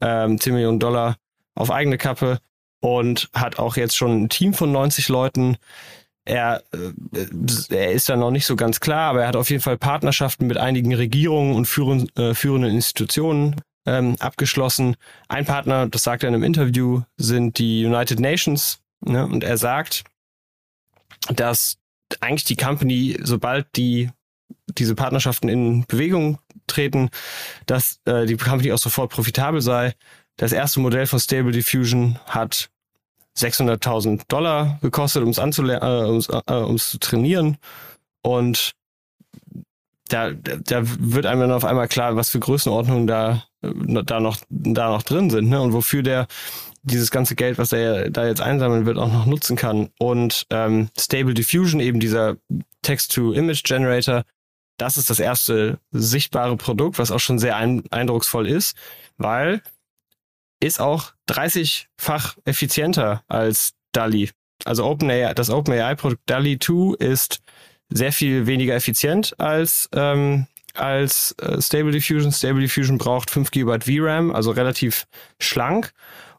ähm, 0.00 0.40
10 0.40 0.54
Millionen 0.54 0.78
Dollar 0.78 1.16
auf 1.54 1.70
eigene 1.70 1.98
Kappe 1.98 2.38
und 2.80 3.28
hat 3.34 3.58
auch 3.58 3.76
jetzt 3.76 3.96
schon 3.96 4.24
ein 4.24 4.28
Team 4.28 4.54
von 4.54 4.72
90 4.72 5.08
Leuten. 5.08 5.56
Er, 6.24 6.62
äh, 6.72 7.74
er 7.74 7.92
ist 7.92 8.08
da 8.08 8.16
noch 8.16 8.30
nicht 8.30 8.46
so 8.46 8.56
ganz 8.56 8.80
klar, 8.80 9.10
aber 9.10 9.22
er 9.22 9.28
hat 9.28 9.36
auf 9.36 9.50
jeden 9.50 9.62
Fall 9.62 9.76
Partnerschaften 9.76 10.46
mit 10.46 10.56
einigen 10.56 10.94
Regierungen 10.94 11.54
und 11.54 11.66
führen, 11.66 12.08
äh, 12.16 12.34
führenden 12.34 12.70
Institutionen 12.70 13.56
ähm, 13.86 14.16
abgeschlossen. 14.20 14.96
Ein 15.28 15.44
Partner, 15.44 15.86
das 15.88 16.04
sagt 16.04 16.22
er 16.22 16.28
in 16.28 16.34
einem 16.34 16.44
Interview, 16.44 17.02
sind 17.16 17.58
die 17.58 17.84
United 17.84 18.20
Nations. 18.20 18.78
Ne? 19.00 19.24
Und 19.26 19.42
er 19.42 19.58
sagt, 19.58 20.04
dass 21.28 21.78
eigentlich 22.20 22.44
die 22.44 22.56
Company, 22.56 23.18
sobald 23.22 23.66
die 23.76 24.10
diese 24.66 24.94
Partnerschaften 24.94 25.48
in 25.48 25.84
Bewegung 25.86 26.38
treten, 26.66 27.10
dass 27.66 28.00
äh, 28.04 28.26
die 28.26 28.36
Company 28.36 28.72
auch 28.72 28.78
sofort 28.78 29.10
profitabel 29.10 29.60
sei. 29.60 29.94
Das 30.36 30.52
erste 30.52 30.80
Modell 30.80 31.06
von 31.06 31.18
Stable 31.18 31.52
Diffusion 31.52 32.18
hat 32.26 32.70
600.000 33.36 34.22
Dollar 34.28 34.78
gekostet, 34.82 35.22
um 35.22 35.30
es 35.30 35.38
äh, 35.38 36.36
äh, 36.36 36.76
zu 36.76 36.98
trainieren. 36.98 37.58
Und 38.22 38.72
da, 40.08 40.32
da 40.32 40.82
wird 40.82 41.26
einem 41.26 41.42
dann 41.42 41.52
auf 41.52 41.64
einmal 41.64 41.88
klar, 41.88 42.16
was 42.16 42.30
für 42.30 42.38
Größenordnungen 42.38 43.06
da, 43.06 43.44
da 43.62 44.20
noch, 44.20 44.36
da 44.50 44.90
noch 44.90 45.02
drin 45.02 45.30
sind, 45.30 45.48
ne? 45.48 45.60
Und 45.60 45.72
wofür 45.72 46.02
der 46.02 46.26
dieses 46.82 47.10
ganze 47.10 47.36
Geld, 47.36 47.58
was 47.58 47.72
er 47.72 48.10
da 48.10 48.26
jetzt 48.26 48.40
einsammeln 48.40 48.86
wird, 48.86 48.98
auch 48.98 49.12
noch 49.12 49.26
nutzen 49.26 49.56
kann. 49.56 49.90
Und 49.98 50.46
ähm, 50.50 50.88
Stable 50.98 51.34
Diffusion, 51.34 51.80
eben 51.80 52.00
dieser 52.00 52.36
Text-to-Image-Generator, 52.82 54.24
das 54.82 54.96
ist 54.96 55.10
das 55.10 55.20
erste 55.20 55.78
sichtbare 55.92 56.56
Produkt, 56.56 56.98
was 56.98 57.12
auch 57.12 57.20
schon 57.20 57.38
sehr 57.38 57.54
ein, 57.54 57.84
eindrucksvoll 57.92 58.48
ist, 58.48 58.76
weil 59.16 59.62
ist 60.58 60.80
auch 60.80 61.12
30-fach 61.28 62.36
effizienter 62.44 63.22
als 63.28 63.74
DALI. 63.92 64.30
Also 64.64 64.84
OpenAI, 64.84 65.34
das 65.34 65.50
OpenAI-Produkt 65.50 66.22
DALI 66.26 66.58
2 66.58 66.96
ist 66.98 67.42
sehr 67.90 68.12
viel 68.12 68.48
weniger 68.48 68.74
effizient 68.74 69.38
als, 69.38 69.88
ähm, 69.94 70.48
als 70.74 71.36
äh, 71.40 71.62
Stable 71.62 71.92
Diffusion. 71.92 72.32
Stable 72.32 72.60
Diffusion 72.60 72.98
braucht 72.98 73.30
5 73.30 73.52
GB 73.52 73.78
VRAM, 73.82 74.34
also 74.34 74.50
relativ 74.50 75.06
schlank 75.38 75.92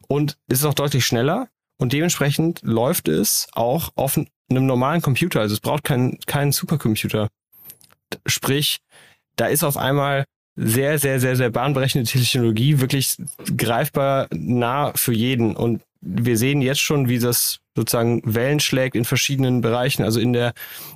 und 0.06 0.36
ist 0.48 0.66
auch 0.66 0.74
deutlich 0.74 1.06
schneller. 1.06 1.48
Und 1.78 1.94
dementsprechend 1.94 2.60
läuft 2.62 3.08
es 3.08 3.48
auch 3.52 3.90
auf 3.94 4.18
einem 4.18 4.66
normalen 4.66 5.00
Computer. 5.00 5.40
Also 5.40 5.54
es 5.54 5.60
braucht 5.60 5.84
keinen, 5.84 6.18
keinen 6.26 6.52
Supercomputer. 6.52 7.30
Sprich, 8.26 8.78
da 9.36 9.46
ist 9.46 9.64
auf 9.64 9.76
einmal 9.76 10.24
sehr, 10.56 10.98
sehr, 10.98 11.18
sehr, 11.18 11.36
sehr 11.36 11.50
bahnbrechende 11.50 12.08
Technologie 12.08 12.80
wirklich 12.80 13.16
greifbar 13.56 14.28
nah 14.30 14.92
für 14.94 15.12
jeden. 15.12 15.56
Und 15.56 15.82
wir 16.00 16.36
sehen 16.36 16.62
jetzt 16.62 16.80
schon, 16.80 17.08
wie 17.08 17.18
das 17.18 17.58
sozusagen 17.74 18.22
Wellen 18.24 18.60
schlägt 18.60 18.94
in 18.94 19.04
verschiedenen 19.04 19.60
Bereichen. 19.60 20.04
Also 20.04 20.20
in 20.20 20.32
der, 20.32 20.52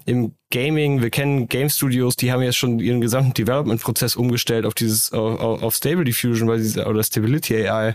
im 0.07 0.35
Gaming, 0.51 1.03
wir 1.03 1.11
kennen 1.11 1.49
Game 1.49 1.71
Studios, 1.71 2.15
die 2.15 2.31
haben 2.31 2.43
jetzt 2.43 2.57
schon 2.57 2.79
ihren 2.79 3.01
gesamten 3.01 3.35
Development-Prozess 3.35 4.15
umgestellt 4.15 4.65
auf 4.65 4.75
dieses, 4.75 5.13
auf, 5.13 5.63
auf 5.63 5.75
Stable 5.75 6.05
Diffusion, 6.05 6.49
weil 6.49 6.61
sie, 6.61 6.87
oder 6.87 7.03
Stability 7.03 7.69
AI, 7.69 7.95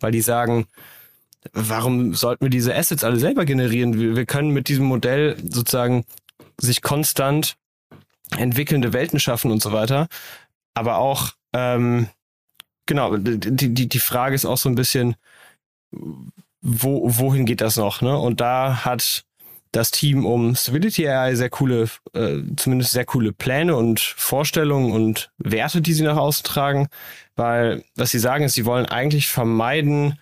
weil 0.00 0.12
die 0.12 0.22
sagen, 0.22 0.66
warum 1.52 2.14
sollten 2.14 2.46
wir 2.46 2.50
diese 2.50 2.74
Assets 2.74 3.04
alle 3.04 3.18
selber 3.18 3.44
generieren? 3.44 3.98
Wir, 3.98 4.16
wir 4.16 4.26
können 4.26 4.50
mit 4.50 4.68
diesem 4.68 4.86
Modell 4.86 5.36
sozusagen 5.42 6.04
sich 6.58 6.80
konstant 6.80 7.56
entwickelnde 8.36 8.92
Welten 8.92 9.20
schaffen 9.20 9.50
und 9.50 9.62
so 9.62 9.72
weiter. 9.72 10.08
Aber 10.74 10.98
auch, 10.98 11.32
ähm, 11.52 12.08
genau, 12.86 13.16
die, 13.16 13.74
die, 13.74 13.88
die 13.88 13.98
Frage 13.98 14.34
ist 14.34 14.44
auch 14.44 14.58
so 14.58 14.68
ein 14.68 14.74
bisschen, 14.74 15.16
wo, 16.60 17.02
wohin 17.04 17.46
geht 17.46 17.60
das 17.60 17.76
noch? 17.76 18.00
Ne? 18.00 18.16
Und 18.16 18.40
da 18.40 18.84
hat 18.84 19.24
das 19.72 19.90
Team 19.90 20.26
um 20.26 20.54
Stability 20.54 21.08
AI 21.08 21.34
sehr 21.34 21.50
coole, 21.50 21.88
äh, 22.12 22.38
zumindest 22.56 22.92
sehr 22.92 23.06
coole 23.06 23.32
Pläne 23.32 23.74
und 23.74 24.00
Vorstellungen 24.00 24.92
und 24.92 25.30
Werte, 25.38 25.80
die 25.80 25.94
sie 25.94 26.04
nach 26.04 26.18
außen 26.18 26.44
tragen, 26.44 26.88
weil 27.36 27.82
was 27.96 28.10
sie 28.10 28.18
sagen 28.18 28.44
ist, 28.44 28.54
sie 28.54 28.66
wollen 28.66 28.86
eigentlich 28.86 29.28
vermeiden, 29.28 30.18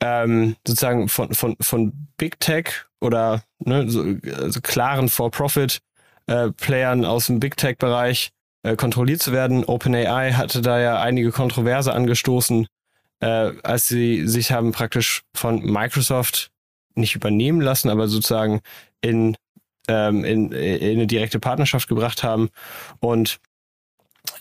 ähm, 0.00 0.54
sozusagen 0.64 1.08
von, 1.08 1.34
von, 1.34 1.56
von 1.60 1.92
Big 2.16 2.38
Tech 2.38 2.86
oder 3.00 3.42
ne, 3.58 3.90
so, 3.90 4.04
also 4.36 4.60
klaren 4.60 5.08
For-Profit 5.08 5.80
äh, 6.28 6.50
Playern 6.50 7.04
aus 7.04 7.26
dem 7.26 7.40
Big 7.40 7.56
Tech-Bereich 7.56 8.30
äh, 8.62 8.76
kontrolliert 8.76 9.22
zu 9.22 9.32
werden. 9.32 9.64
OpenAI 9.64 10.32
hatte 10.32 10.60
da 10.60 10.78
ja 10.78 11.00
einige 11.00 11.32
Kontroverse 11.32 11.92
angestoßen, 11.92 12.66
äh, 13.20 13.26
als 13.62 13.88
sie 13.88 14.26
sich 14.28 14.52
haben 14.52 14.72
praktisch 14.72 15.22
von 15.34 15.60
Microsoft 15.60 16.50
nicht 16.94 17.14
übernehmen 17.14 17.60
lassen, 17.60 17.88
aber 17.88 18.08
sozusagen 18.08 18.60
in, 19.00 19.36
ähm, 19.88 20.24
in, 20.24 20.52
in 20.52 20.98
eine 20.98 21.06
direkte 21.06 21.40
Partnerschaft 21.40 21.88
gebracht 21.88 22.22
haben. 22.22 22.50
Und 23.00 23.40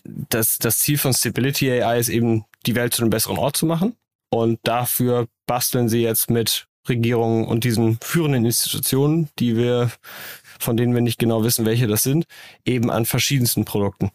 das, 0.03 0.57
das 0.57 0.79
Ziel 0.79 0.97
von 0.97 1.13
Stability 1.13 1.71
AI 1.71 1.99
ist 1.99 2.09
eben, 2.09 2.45
die 2.65 2.75
Welt 2.75 2.93
zu 2.93 3.01
einem 3.01 3.11
besseren 3.11 3.37
Ort 3.37 3.55
zu 3.55 3.65
machen. 3.65 3.95
Und 4.29 4.59
dafür 4.63 5.27
basteln 5.45 5.87
sie 5.87 6.01
jetzt 6.01 6.29
mit 6.29 6.67
Regierungen 6.89 7.45
und 7.45 7.63
diesen 7.63 7.97
führenden 8.01 8.45
Institutionen, 8.45 9.29
die 9.39 9.55
wir 9.55 9.91
von 10.59 10.77
denen 10.77 10.93
wir 10.93 11.01
nicht 11.01 11.19
genau 11.19 11.43
wissen, 11.43 11.65
welche 11.65 11.87
das 11.87 12.03
sind, 12.03 12.25
eben 12.65 12.89
an 12.89 13.05
verschiedensten 13.05 13.65
Produkten. 13.65 14.11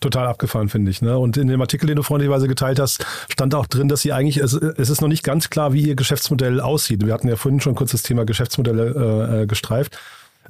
Total 0.00 0.28
abgefahren, 0.28 0.68
finde 0.68 0.92
ich. 0.92 1.02
Ne? 1.02 1.18
Und 1.18 1.36
in 1.36 1.48
dem 1.48 1.60
Artikel, 1.60 1.88
den 1.88 1.96
du 1.96 2.04
freundlicherweise 2.04 2.46
geteilt 2.46 2.78
hast, 2.78 3.04
stand 3.28 3.54
auch 3.56 3.66
drin, 3.66 3.88
dass 3.88 4.00
sie 4.02 4.12
eigentlich, 4.12 4.36
es, 4.36 4.52
es 4.52 4.90
ist 4.90 5.00
noch 5.00 5.08
nicht 5.08 5.24
ganz 5.24 5.50
klar, 5.50 5.72
wie 5.72 5.82
ihr 5.82 5.96
Geschäftsmodell 5.96 6.60
aussieht. 6.60 7.04
Wir 7.04 7.12
hatten 7.12 7.28
ja 7.28 7.34
vorhin 7.34 7.60
schon 7.60 7.74
kurz 7.74 7.90
das 7.90 8.02
Thema 8.02 8.24
Geschäftsmodelle 8.24 9.42
äh, 9.42 9.46
gestreift. 9.46 9.98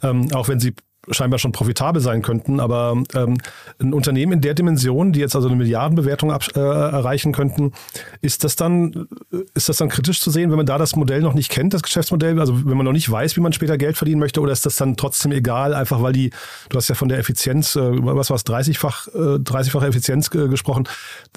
Ähm, 0.03 0.29
auch 0.35 0.49
wenn 0.49 0.61
sie 0.61 0.75
scheinbar 1.11 1.38
schon 1.38 1.53
profitabel 1.53 2.01
sein 2.01 2.23
könnten. 2.23 2.61
Aber 2.61 3.03
ähm, 3.14 3.38
ein 3.79 3.92
Unternehmen 3.92 4.35
in 4.35 4.40
der 4.40 4.55
Dimension, 4.55 5.12
die 5.12 5.21
jetzt 5.21 5.37
also 5.37 5.49
eine 5.49 5.57
Milliardenbewertung 5.57 6.31
äh, 6.31 6.59
erreichen 6.59 7.33
könnten, 7.33 7.73
ist 8.21 8.44
das 8.44 8.57
dann 8.57 9.09
ist 9.55 9.68
das 9.68 9.77
dann 9.79 9.88
kritisch 9.88 10.21
zu 10.21 10.31
sehen, 10.31 10.51
wenn 10.51 10.57
man 10.57 10.66
da 10.66 10.79
das 10.79 10.97
Modell 10.97 11.21
noch 11.21 11.35
nicht 11.35 11.51
kennt, 11.51 11.75
das 11.75 11.83
Geschäftsmodell, 11.83 12.38
also 12.40 12.66
wenn 12.66 12.77
man 12.77 12.85
noch 12.85 12.92
nicht 12.92 13.11
weiß, 13.11 13.37
wie 13.37 13.40
man 13.40 13.53
später 13.53 13.79
Geld 13.79 13.97
verdienen 13.97 14.21
möchte, 14.21 14.40
oder 14.40 14.53
ist 14.53 14.66
das 14.66 14.77
dann 14.77 14.97
trotzdem 14.97 15.33
egal, 15.33 15.75
einfach 15.75 16.03
weil 16.03 16.12
die, 16.12 16.31
du 16.68 16.77
hast 16.77 16.88
ja 16.88 16.94
von 16.94 17.09
der 17.09 17.18
Effizienz, 17.18 17.77
äh, 17.77 17.81
was 17.83 18.31
war 18.31 18.37
es, 18.37 18.47
30-fach, 18.47 19.09
äh, 19.09 19.18
30-fache 19.38 19.87
Effizienz 19.87 20.33
äh, 20.35 20.49
gesprochen, 20.49 20.88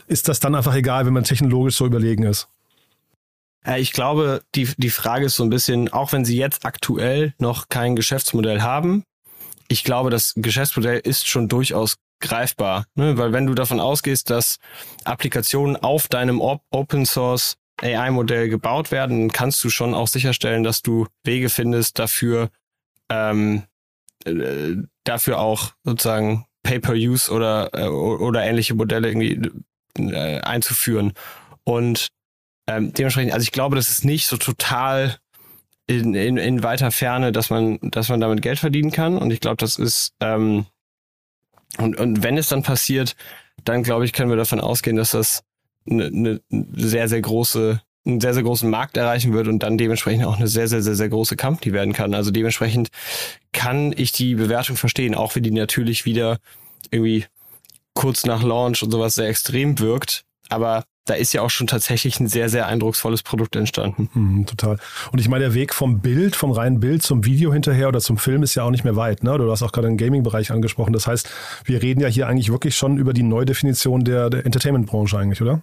ist 0.08 0.28
das 0.28 0.40
dann 0.40 0.56
einfach 0.56 0.76
egal, 0.76 1.06
wenn 1.06 1.14
man 1.14 1.24
technologisch 1.24 1.76
so 1.76 1.86
überlegen 1.86 2.24
ist? 2.24 2.48
Ich 3.78 3.92
glaube, 3.94 4.42
die, 4.56 4.70
die 4.78 4.90
Frage 4.90 5.26
ist 5.26 5.36
so 5.36 5.44
ein 5.44 5.52
bisschen, 5.52 5.94
auch 5.94 6.14
wenn 6.14 6.26
Sie 6.26 6.36
jetzt 6.36 6.66
aktuell 6.66 7.36
noch 7.38 7.70
kein 7.70 7.96
Geschäftsmodell 7.96 8.62
haben, 8.62 9.04
ich 9.72 9.86
glaube, 9.86 10.10
das 10.10 10.34
Geschäftsmodell 10.36 11.00
ist 11.00 11.28
schon 11.28 11.48
durchaus 11.48 11.96
greifbar, 12.20 12.86
ne? 12.96 13.18
weil 13.18 13.32
wenn 13.32 13.48
du 13.48 13.56
davon 13.56 13.80
ausgehst, 13.80 14.30
dass 14.30 14.58
Applikationen 15.06 15.78
auf 15.78 16.10
deinem 16.10 16.42
Open 16.42 17.06
Source 17.06 17.56
AI-Modell 17.82 18.50
gebaut 18.50 18.92
werden, 18.92 19.32
kannst 19.32 19.64
du 19.64 19.70
schon 19.70 19.94
auch 19.94 20.08
sicherstellen, 20.08 20.64
dass 20.64 20.82
du 20.82 21.08
Wege 21.24 21.50
findest, 21.50 22.00
dafür 22.00 22.50
ähm, 23.10 23.64
äh, 24.26 24.76
dafür 25.06 25.40
auch 25.40 25.72
sozusagen 25.84 26.46
Pay-per-Use 26.64 27.32
oder 27.32 27.74
äh, 27.74 27.88
oder 27.88 28.44
ähnliche 28.44 28.76
Modelle 28.76 29.08
irgendwie 29.08 29.50
äh, 29.98 30.42
einzuführen. 30.42 31.14
Und 31.64 32.10
ähm, 32.68 32.94
dementsprechend, 32.94 33.34
also 33.34 33.44
ich 33.44 33.52
glaube, 33.52 33.78
das 33.78 33.90
ist 33.90 34.06
nicht 34.06 34.28
so 34.28 34.38
total 34.38 35.18
in, 35.92 36.14
in, 36.14 36.38
in 36.38 36.64
weiter 36.64 36.92
Ferne, 36.92 37.32
dass 37.32 37.50
man, 37.50 37.80
dass 37.82 38.10
man 38.10 38.20
damit 38.20 38.42
Geld 38.42 38.60
verdienen 38.60 38.92
kann. 38.92 39.18
Und 39.18 39.32
ich 39.32 39.40
glaube, 39.40 39.58
das 39.58 39.78
ist, 39.78 40.14
ähm, 40.20 40.66
und, 41.78 42.00
und 42.00 42.24
wenn 42.24 42.38
es 42.38 42.50
dann 42.50 42.64
passiert, 42.64 43.16
dann 43.64 43.84
glaube 43.84 44.06
ich, 44.06 44.14
können 44.14 44.30
wir 44.30 44.38
davon 44.38 44.60
ausgehen, 44.60 44.96
dass 44.96 45.12
das 45.12 45.44
eine, 45.90 46.06
eine 46.06 46.42
sehr, 46.50 47.08
sehr 47.08 47.22
große, 47.22 47.82
einen 48.06 48.22
sehr, 48.22 48.34
sehr 48.34 48.44
großen 48.44 48.70
Markt 48.70 48.98
erreichen 48.98 49.34
wird 49.34 49.48
und 49.48 49.60
dann 49.60 49.78
dementsprechend 49.78 50.26
auch 50.26 50.38
eine 50.38 50.48
sehr, 50.48 50.68
sehr, 50.68 50.82
sehr, 50.82 50.96
sehr 50.96 51.10
große 51.10 51.36
Company 51.36 51.74
werden 51.74 51.94
kann. 51.94 52.14
Also 52.14 52.32
dementsprechend 52.32 52.90
kann 53.52 53.94
ich 53.96 54.12
die 54.12 54.36
Bewertung 54.36 54.76
verstehen, 54.76 55.16
auch 55.16 55.36
wenn 55.36 55.44
die 55.44 55.52
natürlich 55.52 56.06
wieder 56.06 56.40
irgendwie 56.90 57.26
kurz 57.94 58.26
nach 58.26 58.44
Launch 58.44 58.82
und 58.84 58.92
sowas 58.92 59.16
sehr 59.16 59.28
extrem 59.28 59.80
wirkt. 59.80 60.24
Aber 60.50 60.84
da 61.06 61.16
ist 61.16 61.34
ja 61.34 61.42
auch 61.42 61.50
schon 61.50 61.68
tatsächlich 61.68 62.20
ein 62.20 62.28
sehr, 62.28 62.48
sehr 62.50 62.68
eindrucksvolles 62.68 63.24
Produkt 63.24 63.56
entstanden. 63.56 64.10
Mhm, 64.14 64.46
total. 64.46 64.78
Und 65.12 65.20
ich 65.20 65.28
meine, 65.28 65.46
der 65.46 65.54
Weg 65.54 65.74
vom 65.74 66.00
Bild, 66.00 66.36
vom 66.36 66.52
reinen 66.52 66.80
Bild 66.80 67.02
zum 67.02 67.26
Video 67.26 67.52
hinterher 67.52 67.88
oder 67.88 68.00
zum 68.00 68.18
Film 68.18 68.44
ist 68.44 68.56
ja 68.56 68.64
auch 68.64 68.72
nicht 68.72 68.84
mehr 68.84 68.96
weit. 68.96 69.24
Ne? 69.24 69.38
Du 69.38 69.50
hast 69.52 69.64
auch 69.64 69.72
gerade 69.72 69.88
den 69.88 69.98
Gaming-Bereich 69.98 70.52
angesprochen. 70.52 70.94
Das 70.94 71.08
heißt, 71.08 71.30
wir 71.66 71.82
reden 71.82 72.02
ja 72.02 72.08
hier 72.08 72.28
eigentlich 72.28 72.52
wirklich 72.52 72.76
schon 72.76 72.98
über 72.98 73.14
die 73.14 73.24
Neudefinition 73.24 74.04
der, 74.04 74.30
der 74.30 74.46
Entertainment-Branche 74.46 75.18
eigentlich, 75.18 75.42
oder? 75.42 75.62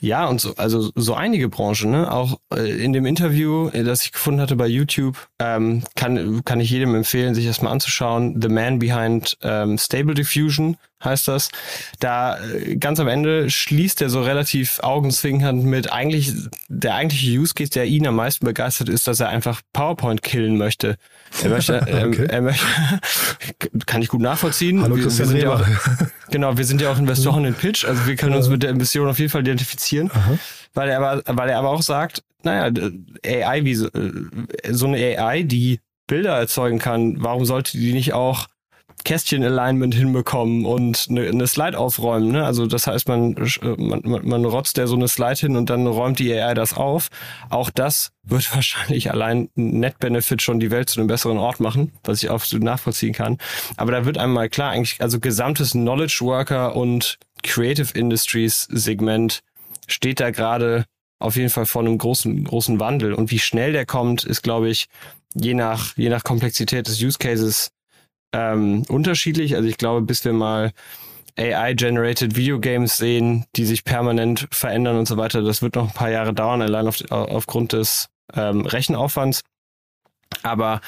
Ja, 0.00 0.26
und 0.26 0.40
so, 0.40 0.54
also 0.56 0.90
so 0.96 1.14
einige 1.14 1.48
Branchen, 1.48 1.90
ne? 1.90 2.10
Auch 2.10 2.38
äh, 2.52 2.84
in 2.84 2.92
dem 2.92 3.06
Interview, 3.06 3.68
äh, 3.68 3.84
das 3.84 4.04
ich 4.04 4.12
gefunden 4.12 4.40
hatte 4.40 4.56
bei 4.56 4.66
YouTube, 4.66 5.16
ähm, 5.38 5.84
kann, 5.94 6.44
kann 6.44 6.60
ich 6.60 6.70
jedem 6.70 6.94
empfehlen, 6.94 7.34
sich 7.34 7.46
das 7.46 7.62
mal 7.62 7.70
anzuschauen. 7.70 8.40
The 8.42 8.48
Man 8.48 8.80
Behind 8.80 9.38
ähm, 9.42 9.78
Stable 9.78 10.14
Diffusion 10.14 10.76
heißt 11.04 11.28
das. 11.28 11.50
Da 12.00 12.38
äh, 12.38 12.76
ganz 12.76 13.00
am 13.00 13.08
Ende 13.08 13.50
schließt 13.50 14.02
er 14.02 14.10
so 14.10 14.22
relativ 14.22 14.80
augenzwinkernd 14.80 15.64
mit 15.64 15.92
eigentlich, 15.92 16.32
der 16.68 16.94
eigentliche 16.94 17.38
Use 17.38 17.54
Case, 17.54 17.70
der 17.70 17.86
ihn 17.86 18.06
am 18.06 18.16
meisten 18.16 18.44
begeistert, 18.44 18.88
ist, 18.88 19.06
dass 19.06 19.20
er 19.20 19.28
einfach 19.28 19.60
PowerPoint 19.72 20.22
killen 20.22 20.56
möchte. 20.56 20.96
Er 21.42 21.50
möchte, 21.50 21.82
okay. 21.82 22.24
er, 22.24 22.30
er 22.30 22.42
möchte 22.42 22.64
kann 23.86 24.02
ich 24.02 24.08
gut 24.08 24.20
nachvollziehen. 24.20 24.82
Hallo 24.82 24.96
wir, 24.96 25.04
wir 25.04 25.40
ja 25.40 25.54
auch, 25.54 25.64
Genau, 26.30 26.56
wir 26.56 26.64
sind 26.64 26.80
ja 26.80 26.90
auch 26.90 26.98
Investoren 26.98 27.44
in 27.44 27.54
Pitch, 27.54 27.84
also 27.84 28.06
wir 28.06 28.16
können 28.16 28.34
uns 28.34 28.48
mit 28.48 28.62
der 28.62 28.74
Mission 28.74 29.08
auf 29.08 29.18
jeden 29.18 29.30
Fall 29.30 29.42
identifizieren, 29.42 30.10
Aha. 30.12 30.38
weil 30.72 30.88
er 30.88 30.98
aber, 31.00 31.22
weil 31.26 31.48
er 31.48 31.58
aber 31.58 31.70
auch 31.70 31.82
sagt, 31.82 32.22
naja, 32.42 32.72
AI 33.24 33.64
wie 33.64 33.74
so, 33.74 33.88
so 34.70 34.86
eine 34.86 34.96
AI, 34.96 35.42
die 35.42 35.80
Bilder 36.06 36.36
erzeugen 36.36 36.78
kann, 36.78 37.22
warum 37.22 37.44
sollte 37.44 37.78
die 37.78 37.92
nicht 37.92 38.12
auch 38.12 38.46
Kästchen-Alignment 39.04 39.94
hinbekommen 39.94 40.64
und 40.64 41.06
eine, 41.08 41.28
eine 41.28 41.46
Slide 41.46 41.78
aufräumen. 41.78 42.32
Ne? 42.32 42.44
Also 42.44 42.66
das 42.66 42.86
heißt, 42.86 43.06
man, 43.06 43.36
man, 43.76 44.02
man 44.04 44.44
rotzt 44.44 44.76
der 44.78 44.86
so 44.86 44.96
eine 44.96 45.08
Slide 45.08 45.38
hin 45.38 45.56
und 45.56 45.70
dann 45.70 45.86
räumt 45.86 46.18
die 46.18 46.32
AI 46.32 46.54
das 46.54 46.74
auf. 46.74 47.08
Auch 47.50 47.70
das 47.70 48.12
wird 48.22 48.52
wahrscheinlich 48.54 49.10
allein 49.10 49.50
Net-Benefit 49.54 50.42
schon 50.42 50.58
die 50.58 50.70
Welt 50.70 50.88
zu 50.88 51.00
einem 51.00 51.08
besseren 51.08 51.38
Ort 51.38 51.60
machen, 51.60 51.92
was 52.02 52.22
ich 52.22 52.30
absolut 52.30 52.64
nachvollziehen 52.64 53.12
kann. 53.12 53.38
Aber 53.76 53.92
da 53.92 54.04
wird 54.06 54.18
einmal 54.18 54.48
klar, 54.48 54.70
eigentlich, 54.70 55.00
also 55.00 55.20
gesamtes 55.20 55.72
Knowledge 55.72 56.18
Worker 56.22 56.74
und 56.74 57.18
Creative 57.42 57.96
Industries 57.96 58.66
Segment 58.70 59.40
steht 59.86 60.18
da 60.18 60.30
gerade 60.30 60.86
auf 61.18 61.36
jeden 61.36 61.50
Fall 61.50 61.66
vor 61.66 61.82
einem 61.82 61.98
großen, 61.98 62.44
großen 62.44 62.80
Wandel. 62.80 63.12
Und 63.12 63.30
wie 63.30 63.38
schnell 63.38 63.72
der 63.72 63.86
kommt, 63.86 64.24
ist, 64.24 64.42
glaube 64.42 64.70
ich, 64.70 64.86
je 65.34 65.54
nach, 65.54 65.96
je 65.96 66.08
nach 66.08 66.24
Komplexität 66.24 66.86
des 66.86 67.02
Use 67.02 67.18
Cases 67.18 67.70
ähm, 68.34 68.82
unterschiedlich. 68.88 69.54
Also 69.54 69.68
ich 69.68 69.78
glaube, 69.78 70.02
bis 70.02 70.24
wir 70.24 70.32
mal 70.32 70.72
AI-generated 71.38 72.36
Videogames 72.36 72.96
sehen, 72.96 73.46
die 73.56 73.64
sich 73.64 73.84
permanent 73.84 74.48
verändern 74.50 74.98
und 74.98 75.06
so 75.06 75.16
weiter, 75.16 75.42
das 75.42 75.62
wird 75.62 75.76
noch 75.76 75.88
ein 75.88 75.94
paar 75.94 76.10
Jahre 76.10 76.34
dauern, 76.34 76.60
allein 76.60 76.86
auf, 76.86 77.00
aufgrund 77.10 77.72
des 77.72 78.08
ähm, 78.34 78.66
Rechenaufwands. 78.66 79.42
Aber 80.42 80.80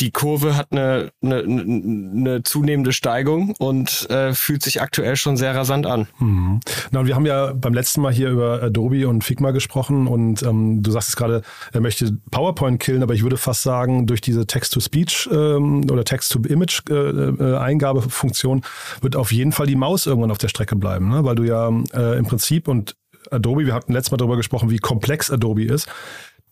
die 0.00 0.10
Kurve 0.10 0.56
hat 0.56 0.72
eine, 0.72 1.12
eine, 1.22 1.42
eine 1.42 2.42
zunehmende 2.42 2.92
Steigung 2.92 3.54
und 3.58 4.08
äh, 4.10 4.32
fühlt 4.32 4.62
sich 4.62 4.80
aktuell 4.80 5.16
schon 5.16 5.36
sehr 5.36 5.54
rasant 5.54 5.84
an. 5.86 6.08
Mhm. 6.18 6.60
Na, 6.90 7.00
und 7.00 7.06
wir 7.06 7.14
haben 7.14 7.26
ja 7.26 7.52
beim 7.52 7.74
letzten 7.74 8.00
Mal 8.00 8.10
hier 8.12 8.30
über 8.30 8.62
Adobe 8.62 9.06
und 9.06 9.22
Figma 9.22 9.50
gesprochen 9.50 10.06
und 10.06 10.42
ähm, 10.42 10.82
du 10.82 10.90
sagst 10.90 11.10
es 11.10 11.16
gerade, 11.16 11.42
er 11.72 11.80
möchte 11.80 12.16
PowerPoint 12.30 12.80
killen, 12.80 13.02
aber 13.02 13.12
ich 13.14 13.22
würde 13.22 13.36
fast 13.36 13.62
sagen, 13.62 14.06
durch 14.06 14.22
diese 14.22 14.46
Text-to-Speech 14.46 15.28
ähm, 15.30 15.82
oder 15.90 16.04
Text-to-Image-Eingabefunktion 16.04 18.58
äh, 18.58 18.62
äh, 18.62 19.02
wird 19.02 19.16
auf 19.16 19.30
jeden 19.30 19.52
Fall 19.52 19.66
die 19.66 19.76
Maus 19.76 20.06
irgendwann 20.06 20.30
auf 20.30 20.38
der 20.38 20.48
Strecke 20.48 20.74
bleiben, 20.74 21.10
ne? 21.10 21.22
weil 21.24 21.34
du 21.34 21.44
ja 21.44 21.68
äh, 21.94 22.16
im 22.18 22.24
Prinzip 22.26 22.66
und 22.66 22.96
Adobe, 23.30 23.66
wir 23.66 23.74
hatten 23.74 23.92
letztes 23.92 24.10
Mal 24.10 24.16
darüber 24.16 24.36
gesprochen, 24.36 24.70
wie 24.70 24.78
komplex 24.78 25.30
Adobe 25.30 25.64
ist 25.64 25.86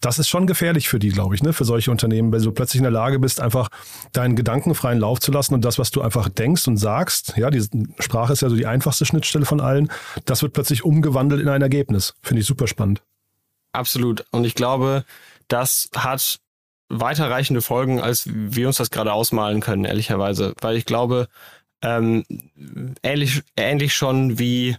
das 0.01 0.19
ist 0.19 0.29
schon 0.29 0.47
gefährlich 0.47 0.89
für 0.89 0.99
die, 0.99 1.11
glaube 1.11 1.35
ich, 1.35 1.43
ne, 1.43 1.53
für 1.53 1.65
solche 1.65 1.91
Unternehmen, 1.91 2.33
wenn 2.33 2.43
du 2.43 2.53
plötzlich 2.53 2.79
in 2.79 2.85
der 2.85 2.91
Lage 2.91 3.19
bist, 3.19 3.41
einfach 3.41 3.69
deinen 4.13 4.35
Gedanken 4.35 4.75
freien 4.75 4.99
Lauf 4.99 5.21
zu 5.21 5.31
lassen 5.31 5.55
und 5.55 5.65
das, 5.65 5.79
was 5.79 5.91
du 5.91 6.01
einfach 6.01 6.29
denkst 6.29 6.67
und 6.69 6.79
sagst, 6.79 7.35
ja, 7.37 7.51
die 7.51 7.63
Sprache 7.99 8.33
ist 8.33 8.41
ja 8.41 8.49
so 8.49 8.57
die 8.57 8.67
einfachste 8.67 9.05
Schnittstelle 9.05 9.45
von 9.45 9.61
allen, 9.61 9.91
das 10.25 10.43
wird 10.43 10.55
plötzlich 10.55 10.85
umgewandelt 10.85 11.41
in 11.41 11.49
ein 11.49 11.63
Ergebnis. 11.63 12.15
Finde 12.23 12.41
ich 12.41 12.47
super 12.47 12.67
spannend. 12.67 13.03
Absolut. 13.73 14.25
Und 14.31 14.45
ich 14.45 14.55
glaube, 14.55 15.05
das 15.49 15.91
hat 15.95 16.41
weiterreichende 16.89 17.63
Folgen, 17.63 18.01
als 18.01 18.29
wir 18.33 18.67
uns 18.67 18.79
das 18.79 18.91
gerade 18.91 19.13
ausmalen 19.13 19.61
können, 19.61 19.85
ehrlicherweise. 19.85 20.55
Weil 20.61 20.77
ich 20.77 20.87
glaube, 20.87 21.29
ähm, 21.83 22.25
ähnlich, 23.03 23.43
ähnlich 23.57 23.95
schon 23.95 24.39
wie 24.39 24.77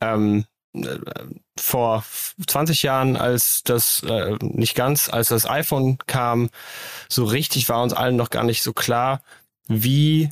ähm, 0.00 0.44
vor 1.58 2.04
20 2.46 2.82
Jahren, 2.82 3.16
als 3.16 3.62
das, 3.64 4.02
äh, 4.02 4.36
nicht 4.40 4.74
ganz, 4.74 5.08
als 5.08 5.28
das 5.28 5.48
iPhone 5.48 5.98
kam, 6.06 6.50
so 7.08 7.24
richtig 7.24 7.68
war 7.68 7.82
uns 7.82 7.92
allen 7.92 8.16
noch 8.16 8.30
gar 8.30 8.44
nicht 8.44 8.62
so 8.62 8.72
klar, 8.72 9.22
wie, 9.66 10.30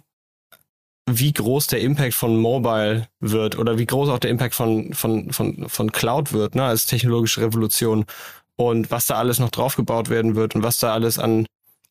wie 1.06 1.32
groß 1.32 1.66
der 1.68 1.80
Impact 1.80 2.14
von 2.14 2.36
Mobile 2.36 3.08
wird 3.20 3.58
oder 3.58 3.78
wie 3.78 3.86
groß 3.86 4.08
auch 4.08 4.18
der 4.18 4.30
Impact 4.30 4.54
von, 4.54 4.94
von, 4.94 5.32
von, 5.32 5.68
von 5.68 5.92
Cloud 5.92 6.32
wird, 6.32 6.54
ne, 6.54 6.64
als 6.64 6.86
technologische 6.86 7.42
Revolution. 7.42 8.04
Und 8.56 8.92
was 8.92 9.06
da 9.06 9.16
alles 9.16 9.40
noch 9.40 9.50
draufgebaut 9.50 10.10
werden 10.10 10.36
wird 10.36 10.54
und 10.54 10.62
was 10.62 10.78
da 10.78 10.92
alles 10.92 11.18
an 11.18 11.46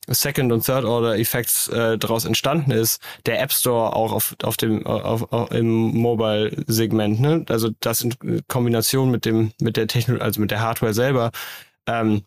Second- 0.07 0.51
und 0.51 0.65
Third-Order-Effects 0.65 1.69
äh, 1.69 1.97
daraus 1.97 2.25
entstanden 2.25 2.71
ist, 2.71 3.01
der 3.25 3.41
App 3.41 3.53
Store 3.53 3.95
auch 3.95 4.11
auf, 4.11 4.35
auf 4.43 4.57
dem 4.57 4.85
auf, 4.85 5.31
auf, 5.31 5.51
im 5.51 5.95
Mobile-Segment, 5.95 7.21
ne? 7.21 7.45
Also 7.47 7.69
das 7.79 8.01
in 8.01 8.15
Kombination 8.47 9.11
mit 9.11 9.25
dem 9.25 9.51
mit 9.61 9.77
der 9.77 9.87
Technologie, 9.87 10.23
also 10.23 10.41
mit 10.41 10.51
der 10.51 10.61
Hardware 10.61 10.93
selber, 10.93 11.31
ähm, 11.87 12.23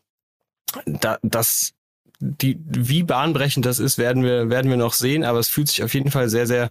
da, 0.87 1.19
das 1.23 1.73
die 2.19 2.59
wie 2.67 3.03
bahnbrechend 3.03 3.67
das 3.67 3.79
ist, 3.79 3.99
werden 3.99 4.25
wir 4.25 4.49
werden 4.49 4.71
wir 4.71 4.79
noch 4.79 4.95
sehen, 4.95 5.25
aber 5.25 5.39
es 5.39 5.49
fühlt 5.49 5.69
sich 5.69 5.83
auf 5.83 5.93
jeden 5.93 6.11
Fall 6.11 6.31
sehr 6.31 6.47
sehr 6.47 6.71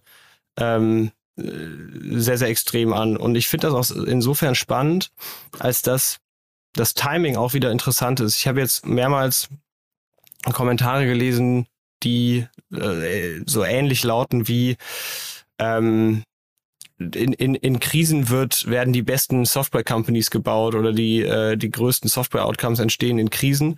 ähm, 0.58 1.12
sehr 1.38 2.38
sehr 2.38 2.48
extrem 2.48 2.94
an 2.94 3.15
und 3.18 3.36
ich 3.36 3.48
finde 3.48 3.68
das 3.68 3.91
auch 3.91 3.96
insofern 3.96 4.56
spannend, 4.56 5.12
als 5.60 5.84
dass 5.84 6.18
das 6.74 6.94
Timing 6.94 7.36
auch 7.36 7.54
wieder 7.54 7.72
interessant 7.72 8.20
ist. 8.20 8.38
Ich 8.38 8.48
habe 8.48 8.60
jetzt 8.60 8.86
mehrmals 8.86 9.50
Kommentare 10.53 11.05
gelesen, 11.05 11.67
die 12.03 12.45
äh, 12.71 13.41
so 13.45 13.63
ähnlich 13.63 14.03
lauten 14.03 14.47
wie 14.47 14.77
ähm, 15.60 16.23
in, 16.97 17.34
in, 17.34 17.55
in 17.55 17.79
Krisen 17.79 18.29
wird, 18.29 18.67
werden 18.67 18.93
die 18.93 19.01
besten 19.01 19.45
Software-Companies 19.45 20.31
gebaut 20.31 20.75
oder 20.75 20.93
die, 20.93 21.21
äh, 21.21 21.58
die 21.58 21.71
größten 21.71 22.10
Software-Outcomes 22.10 22.79
entstehen 22.79 23.19
in 23.19 23.29
Krisen. 23.29 23.77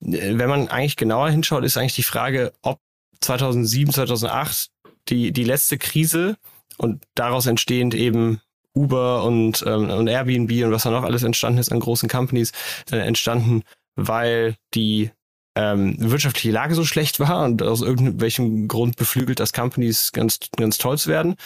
Äh, 0.00 0.38
wenn 0.38 0.48
man 0.48 0.68
eigentlich 0.68 0.96
genauer 0.96 1.30
hinschaut, 1.30 1.64
ist 1.64 1.76
eigentlich 1.76 1.94
die 1.94 2.02
Frage, 2.02 2.52
ob 2.62 2.80
2007, 3.20 3.92
2008 3.92 4.70
die, 5.08 5.32
die 5.32 5.44
letzte 5.44 5.78
Krise 5.78 6.36
und 6.76 7.04
daraus 7.14 7.46
entstehend 7.46 7.94
eben 7.94 8.40
Uber 8.74 9.22
und, 9.22 9.62
ähm, 9.66 9.90
und 9.90 10.08
Airbnb 10.08 10.50
und 10.64 10.72
was 10.72 10.82
da 10.82 10.90
noch 10.90 11.04
alles 11.04 11.22
entstanden 11.22 11.60
ist 11.60 11.70
an 11.70 11.78
großen 11.78 12.08
Companies, 12.08 12.52
äh, 12.90 12.96
entstanden, 12.96 13.62
weil 13.94 14.56
die 14.74 15.10
ähm, 15.56 15.96
wirtschaftliche 15.98 16.50
Lage 16.50 16.74
so 16.74 16.84
schlecht 16.84 17.20
war 17.20 17.44
und 17.44 17.62
aus 17.62 17.80
irgendwelchem 17.80 18.68
Grund 18.68 18.96
beflügelt 18.96 19.40
das 19.40 19.52
Companies 19.52 20.12
ganz, 20.12 20.38
ganz 20.56 20.78
toll 20.78 20.98
zu 20.98 21.08
werden, 21.08 21.36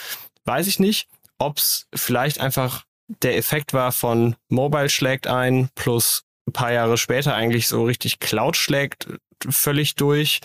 weiß 0.45 0.67
ich 0.67 0.79
nicht. 0.79 1.07
Ob 1.37 1.57
es 1.57 1.87
vielleicht 1.93 2.39
einfach 2.39 2.85
der 3.07 3.37
Effekt 3.37 3.73
war 3.73 3.91
von 3.91 4.35
Mobile 4.49 4.89
schlägt 4.89 5.27
ein 5.27 5.69
plus 5.75 6.23
ein 6.47 6.53
paar 6.53 6.71
Jahre 6.71 6.97
später 6.97 7.35
eigentlich 7.35 7.67
so 7.67 7.83
richtig 7.85 8.19
Cloud 8.19 8.55
schlägt 8.55 9.07
völlig 9.49 9.95
durch. 9.95 10.41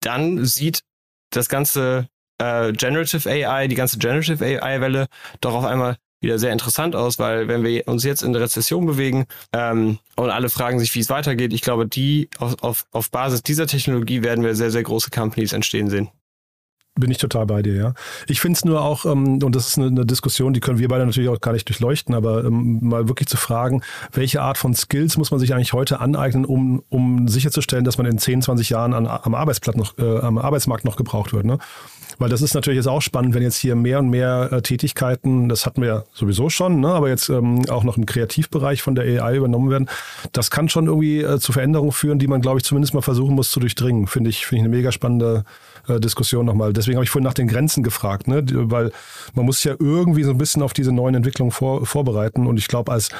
Dann 0.00 0.44
sieht 0.44 0.82
das 1.30 1.48
ganze 1.48 2.08
äh, 2.38 2.72
Generative 2.72 3.28
AI, 3.28 3.68
die 3.68 3.74
ganze 3.74 3.98
Generative 3.98 4.44
AI-Welle 4.44 5.08
doch 5.40 5.54
auf 5.54 5.64
einmal 5.64 5.96
wieder 6.26 6.38
sehr 6.38 6.52
interessant 6.52 6.96
aus, 6.96 7.18
weil 7.18 7.48
wenn 7.48 7.62
wir 7.62 7.86
uns 7.86 8.04
jetzt 8.04 8.22
in 8.22 8.32
der 8.32 8.42
Rezession 8.42 8.84
bewegen 8.84 9.26
ähm, 9.52 9.98
und 10.16 10.30
alle 10.30 10.50
fragen 10.50 10.78
sich, 10.80 10.94
wie 10.94 11.00
es 11.00 11.08
weitergeht, 11.08 11.52
ich 11.52 11.62
glaube, 11.62 11.86
die 11.86 12.28
auf, 12.38 12.62
auf, 12.62 12.86
auf 12.92 13.10
Basis 13.10 13.42
dieser 13.42 13.66
Technologie 13.66 14.22
werden 14.22 14.44
wir 14.44 14.54
sehr, 14.54 14.70
sehr 14.70 14.82
große 14.82 15.10
Companies 15.10 15.52
entstehen 15.52 15.88
sehen 15.88 16.10
bin 16.98 17.10
ich 17.10 17.18
total 17.18 17.46
bei 17.46 17.62
dir, 17.62 17.74
ja. 17.74 17.94
Ich 18.26 18.40
finde 18.40 18.56
es 18.56 18.64
nur 18.64 18.82
auch, 18.82 19.04
ähm, 19.04 19.42
und 19.42 19.54
das 19.54 19.68
ist 19.68 19.78
eine, 19.78 19.88
eine, 19.88 20.06
Diskussion, 20.06 20.52
die 20.52 20.60
können 20.60 20.78
wir 20.78 20.88
beide 20.88 21.04
natürlich 21.04 21.28
auch 21.28 21.40
gar 21.40 21.52
nicht 21.52 21.68
durchleuchten, 21.68 22.14
aber 22.14 22.44
ähm, 22.44 22.80
mal 22.82 23.08
wirklich 23.08 23.28
zu 23.28 23.36
fragen, 23.36 23.82
welche 24.12 24.42
Art 24.42 24.58
von 24.58 24.74
Skills 24.74 25.16
muss 25.16 25.30
man 25.30 25.38
sich 25.38 25.54
eigentlich 25.54 25.72
heute 25.72 26.00
aneignen, 26.00 26.44
um, 26.44 26.82
um 26.88 27.28
sicherzustellen, 27.28 27.84
dass 27.84 27.98
man 27.98 28.06
in 28.06 28.18
10, 28.18 28.42
20 28.42 28.70
Jahren 28.70 28.94
an, 28.94 29.06
am, 29.06 29.34
Arbeitsplatz 29.34 29.76
noch, 29.76 29.98
äh, 29.98 30.18
am 30.20 30.38
Arbeitsmarkt 30.38 30.84
noch 30.84 30.96
gebraucht 30.96 31.32
wird. 31.32 31.44
Ne? 31.44 31.58
Weil 32.18 32.30
das 32.30 32.40
ist 32.40 32.54
natürlich 32.54 32.78
jetzt 32.78 32.88
auch 32.88 33.02
spannend, 33.02 33.34
wenn 33.34 33.42
jetzt 33.42 33.56
hier 33.56 33.76
mehr 33.76 33.98
und 33.98 34.08
mehr 34.08 34.48
äh, 34.50 34.62
Tätigkeiten, 34.62 35.48
das 35.48 35.66
hatten 35.66 35.82
wir 35.82 35.88
ja 35.88 36.04
sowieso 36.14 36.48
schon, 36.48 36.80
ne, 36.80 36.88
aber 36.88 37.08
jetzt 37.08 37.28
ähm, 37.28 37.68
auch 37.68 37.84
noch 37.84 37.96
im 37.98 38.06
Kreativbereich 38.06 38.82
von 38.82 38.94
der 38.94 39.22
AI 39.22 39.36
übernommen 39.36 39.70
werden. 39.70 39.88
Das 40.32 40.50
kann 40.50 40.68
schon 40.68 40.86
irgendwie 40.86 41.20
äh, 41.20 41.38
zu 41.38 41.52
Veränderungen 41.52 41.92
führen, 41.92 42.18
die 42.18 42.26
man, 42.26 42.40
glaube 42.40 42.58
ich, 42.58 42.64
zumindest 42.64 42.94
mal 42.94 43.02
versuchen 43.02 43.34
muss 43.34 43.50
zu 43.50 43.60
durchdringen. 43.60 44.06
Finde 44.06 44.30
ich, 44.30 44.46
finde 44.46 44.62
ich 44.62 44.64
eine 44.66 44.76
mega 44.76 44.92
spannende 44.92 45.44
äh, 45.88 46.00
Diskussion 46.00 46.46
nochmal. 46.46 46.72
Deswegen 46.72 46.96
habe 46.96 47.04
ich 47.04 47.10
vorhin 47.10 47.24
nach 47.24 47.34
den 47.34 47.48
Grenzen 47.48 47.82
gefragt, 47.82 48.28
ne? 48.28 48.42
weil 48.46 48.92
man 49.34 49.46
muss 49.46 49.62
ja 49.64 49.74
irgendwie 49.78 50.22
so 50.22 50.30
ein 50.30 50.38
bisschen 50.38 50.62
auf 50.62 50.72
diese 50.72 50.92
neuen 50.92 51.14
Entwicklungen 51.14 51.52
vor, 51.52 51.86
vorbereiten. 51.86 52.46
Und 52.46 52.58
ich 52.58 52.68
glaube, 52.68 52.92
als 52.92 53.10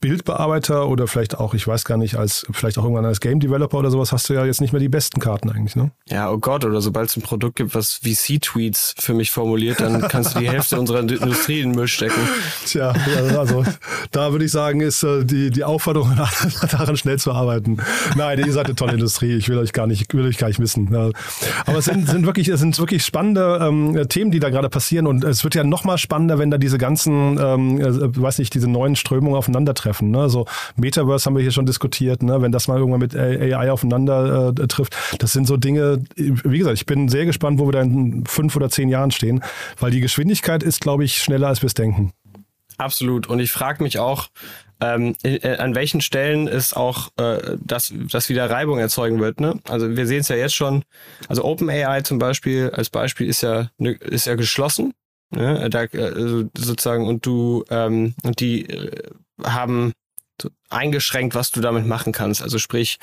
Bildbearbeiter 0.00 0.88
oder 0.88 1.06
vielleicht 1.06 1.38
auch, 1.38 1.54
ich 1.54 1.66
weiß 1.66 1.84
gar 1.84 1.98
nicht, 1.98 2.16
als 2.16 2.46
vielleicht 2.52 2.78
auch 2.78 2.84
irgendwann 2.84 3.04
als 3.04 3.20
Game 3.20 3.40
Developer 3.40 3.78
oder 3.78 3.90
sowas 3.90 4.12
hast 4.12 4.28
du 4.28 4.34
ja 4.34 4.44
jetzt 4.44 4.60
nicht 4.60 4.72
mehr 4.72 4.80
die 4.80 4.88
besten 4.88 5.20
Karten 5.20 5.50
eigentlich. 5.50 5.76
Ne? 5.76 5.90
Ja, 6.08 6.30
oh 6.30 6.38
Gott, 6.38 6.64
oder 6.64 6.80
sobald 6.80 7.10
es 7.10 7.16
ein 7.16 7.22
Produkt 7.22 7.56
gibt, 7.56 7.74
was 7.74 8.00
VC-Tweets 8.02 8.94
für 8.98 9.14
mich 9.14 9.30
formuliert, 9.30 9.80
dann 9.80 10.00
kannst 10.08 10.34
du 10.34 10.40
die 10.40 10.50
Hälfte 10.50 10.78
unserer 10.78 11.00
Industrie 11.00 11.60
in 11.60 11.70
den 11.70 11.76
Müll 11.76 11.88
stecken. 11.88 12.20
Tja, 12.66 12.94
also 13.36 13.64
da 14.10 14.32
würde 14.32 14.44
ich 14.44 14.52
sagen, 14.52 14.80
ist 14.80 15.02
äh, 15.02 15.24
die, 15.24 15.50
die 15.50 15.64
Aufforderung 15.64 16.16
daran 16.70 16.96
schnell 16.96 17.18
zu 17.18 17.32
arbeiten. 17.32 17.78
Nein, 18.16 18.38
ihr 18.38 18.52
seid 18.52 18.66
eine 18.66 18.74
tolle 18.74 18.92
Industrie. 18.94 19.34
Ich 19.34 19.48
will 19.48 19.58
euch 19.58 19.72
gar 19.72 19.86
nicht, 19.86 20.12
will 20.14 20.26
euch 20.26 20.38
gar 20.38 20.48
nicht 20.48 20.58
missen. 20.58 20.94
Aber 21.66 21.78
es 21.78 21.84
sind, 21.84 22.08
sind 22.14 22.26
wirklich, 22.26 22.48
es 22.48 22.60
sind 22.60 22.78
wirklich 22.78 23.04
spannende 23.04 23.58
ähm, 23.60 24.08
Themen, 24.08 24.30
die 24.30 24.38
da 24.38 24.48
gerade 24.48 24.68
passieren 24.68 25.06
und 25.06 25.24
es 25.24 25.42
wird 25.42 25.54
ja 25.54 25.64
noch 25.64 25.84
mal 25.84 25.98
spannender, 25.98 26.38
wenn 26.38 26.50
da 26.50 26.58
diese 26.58 26.78
ganzen, 26.78 27.38
ähm, 27.40 27.80
äh, 27.80 28.16
weiß 28.16 28.38
nicht, 28.38 28.54
diese 28.54 28.70
neuen 28.70 28.94
Strömungen 28.94 29.36
aufeinandertreffen. 29.36 30.10
Ne? 30.10 30.28
So 30.28 30.46
Metaverse 30.76 31.26
haben 31.26 31.34
wir 31.34 31.42
hier 31.42 31.50
schon 31.50 31.66
diskutiert, 31.66 32.22
ne? 32.22 32.40
wenn 32.40 32.52
das 32.52 32.68
mal 32.68 32.78
irgendwann 32.78 33.00
mit 33.00 33.16
AI 33.16 33.70
aufeinander 33.70 34.54
äh, 34.56 34.66
trifft. 34.68 34.96
Das 35.18 35.32
sind 35.32 35.46
so 35.46 35.56
Dinge, 35.56 36.04
wie 36.16 36.58
gesagt, 36.58 36.76
ich 36.76 36.86
bin 36.86 37.08
sehr 37.08 37.26
gespannt, 37.26 37.58
wo 37.58 37.66
wir 37.66 37.72
da 37.72 37.82
in 37.82 38.24
fünf 38.26 38.54
oder 38.54 38.70
zehn 38.70 38.88
Jahren 38.88 39.10
stehen, 39.10 39.42
weil 39.80 39.90
die 39.90 40.00
Geschwindigkeit 40.00 40.62
ist, 40.62 40.80
glaube 40.80 41.04
ich, 41.04 41.18
schneller 41.18 41.48
als 41.48 41.62
wir 41.62 41.66
es 41.66 41.74
denken. 41.74 42.12
Absolut. 42.78 43.26
Und 43.28 43.40
ich 43.40 43.50
frage 43.50 43.82
mich 43.82 43.98
auch, 43.98 44.28
ähm, 44.80 45.14
äh, 45.22 45.56
an 45.56 45.74
welchen 45.74 46.00
Stellen 46.00 46.48
es 46.48 46.74
auch 46.74 47.08
äh, 47.16 47.56
das, 47.60 47.92
das 48.10 48.28
wieder 48.28 48.50
Reibung 48.50 48.78
erzeugen 48.78 49.20
wird. 49.20 49.40
Ne? 49.40 49.60
Also 49.68 49.96
wir 49.96 50.06
sehen 50.06 50.20
es 50.20 50.28
ja 50.28 50.36
jetzt 50.36 50.54
schon, 50.54 50.84
also 51.28 51.44
OpenAI 51.44 52.02
zum 52.02 52.18
Beispiel 52.18 52.70
als 52.70 52.90
Beispiel 52.90 53.28
ist 53.28 53.42
ja 53.42 53.70
ne, 53.78 53.92
ist 53.92 54.26
ja 54.26 54.34
geschlossen. 54.34 54.94
Ne? 55.30 55.68
Da, 55.70 55.80
also 55.80 56.44
sozusagen 56.56 57.06
und 57.06 57.26
du 57.26 57.64
und 57.68 58.40
die 58.40 58.66
haben 59.42 59.92
eingeschränkt, 60.68 61.34
was 61.34 61.50
du 61.50 61.60
damit 61.60 61.86
machen 61.86 62.12
kannst. 62.12 62.42
Also 62.42 62.58
sprich, 62.58 62.98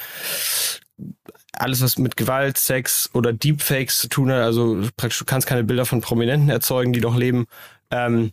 alles, 1.53 1.81
was 1.81 1.97
mit 1.97 2.17
Gewalt, 2.17 2.57
Sex 2.57 3.09
oder 3.13 3.33
Deepfakes 3.33 3.99
zu 3.99 4.07
tun 4.07 4.31
hat, 4.31 4.41
also 4.41 4.81
praktisch 4.97 5.19
du 5.19 5.25
kannst 5.25 5.47
keine 5.47 5.63
Bilder 5.63 5.85
von 5.85 6.01
Prominenten 6.01 6.49
erzeugen, 6.49 6.93
die 6.93 7.01
doch 7.01 7.15
leben, 7.15 7.45
ähm, 7.91 8.31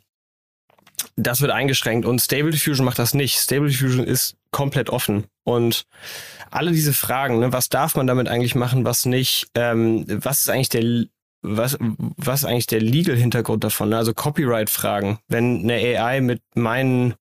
das 1.19 1.41
wird 1.41 1.51
eingeschränkt 1.51 2.07
und 2.07 2.21
Stable 2.21 2.51
Diffusion 2.51 2.85
macht 2.85 2.99
das 2.99 3.13
nicht. 3.13 3.39
Stable 3.39 3.69
Diffusion 3.69 4.05
ist 4.05 4.37
komplett 4.51 4.89
offen 4.89 5.27
und 5.45 5.85
alle 6.51 6.71
diese 6.71 6.93
Fragen, 6.93 7.41
ne, 7.41 7.53
was 7.53 7.69
darf 7.69 7.97
man 7.97 8.07
damit 8.07 8.29
eigentlich 8.29 8.55
machen, 8.55 8.85
was 8.85 9.05
nicht, 9.05 9.49
ähm, 9.55 10.05
was 10.09 10.41
ist 10.41 10.51
eigentlich 10.51 10.69
der 10.71 11.07
was, 11.41 11.77
was 11.81 12.41
ist 12.41 12.47
eigentlich 12.47 12.67
der 12.67 12.81
Legal-Hintergrund 12.81 13.63
davon? 13.63 13.93
Also 13.93 14.13
Copyright-Fragen. 14.13 15.19
Wenn 15.29 15.61
eine 15.63 15.75
AI 15.75 16.21
mit 16.21 16.43
meinen 16.55 17.15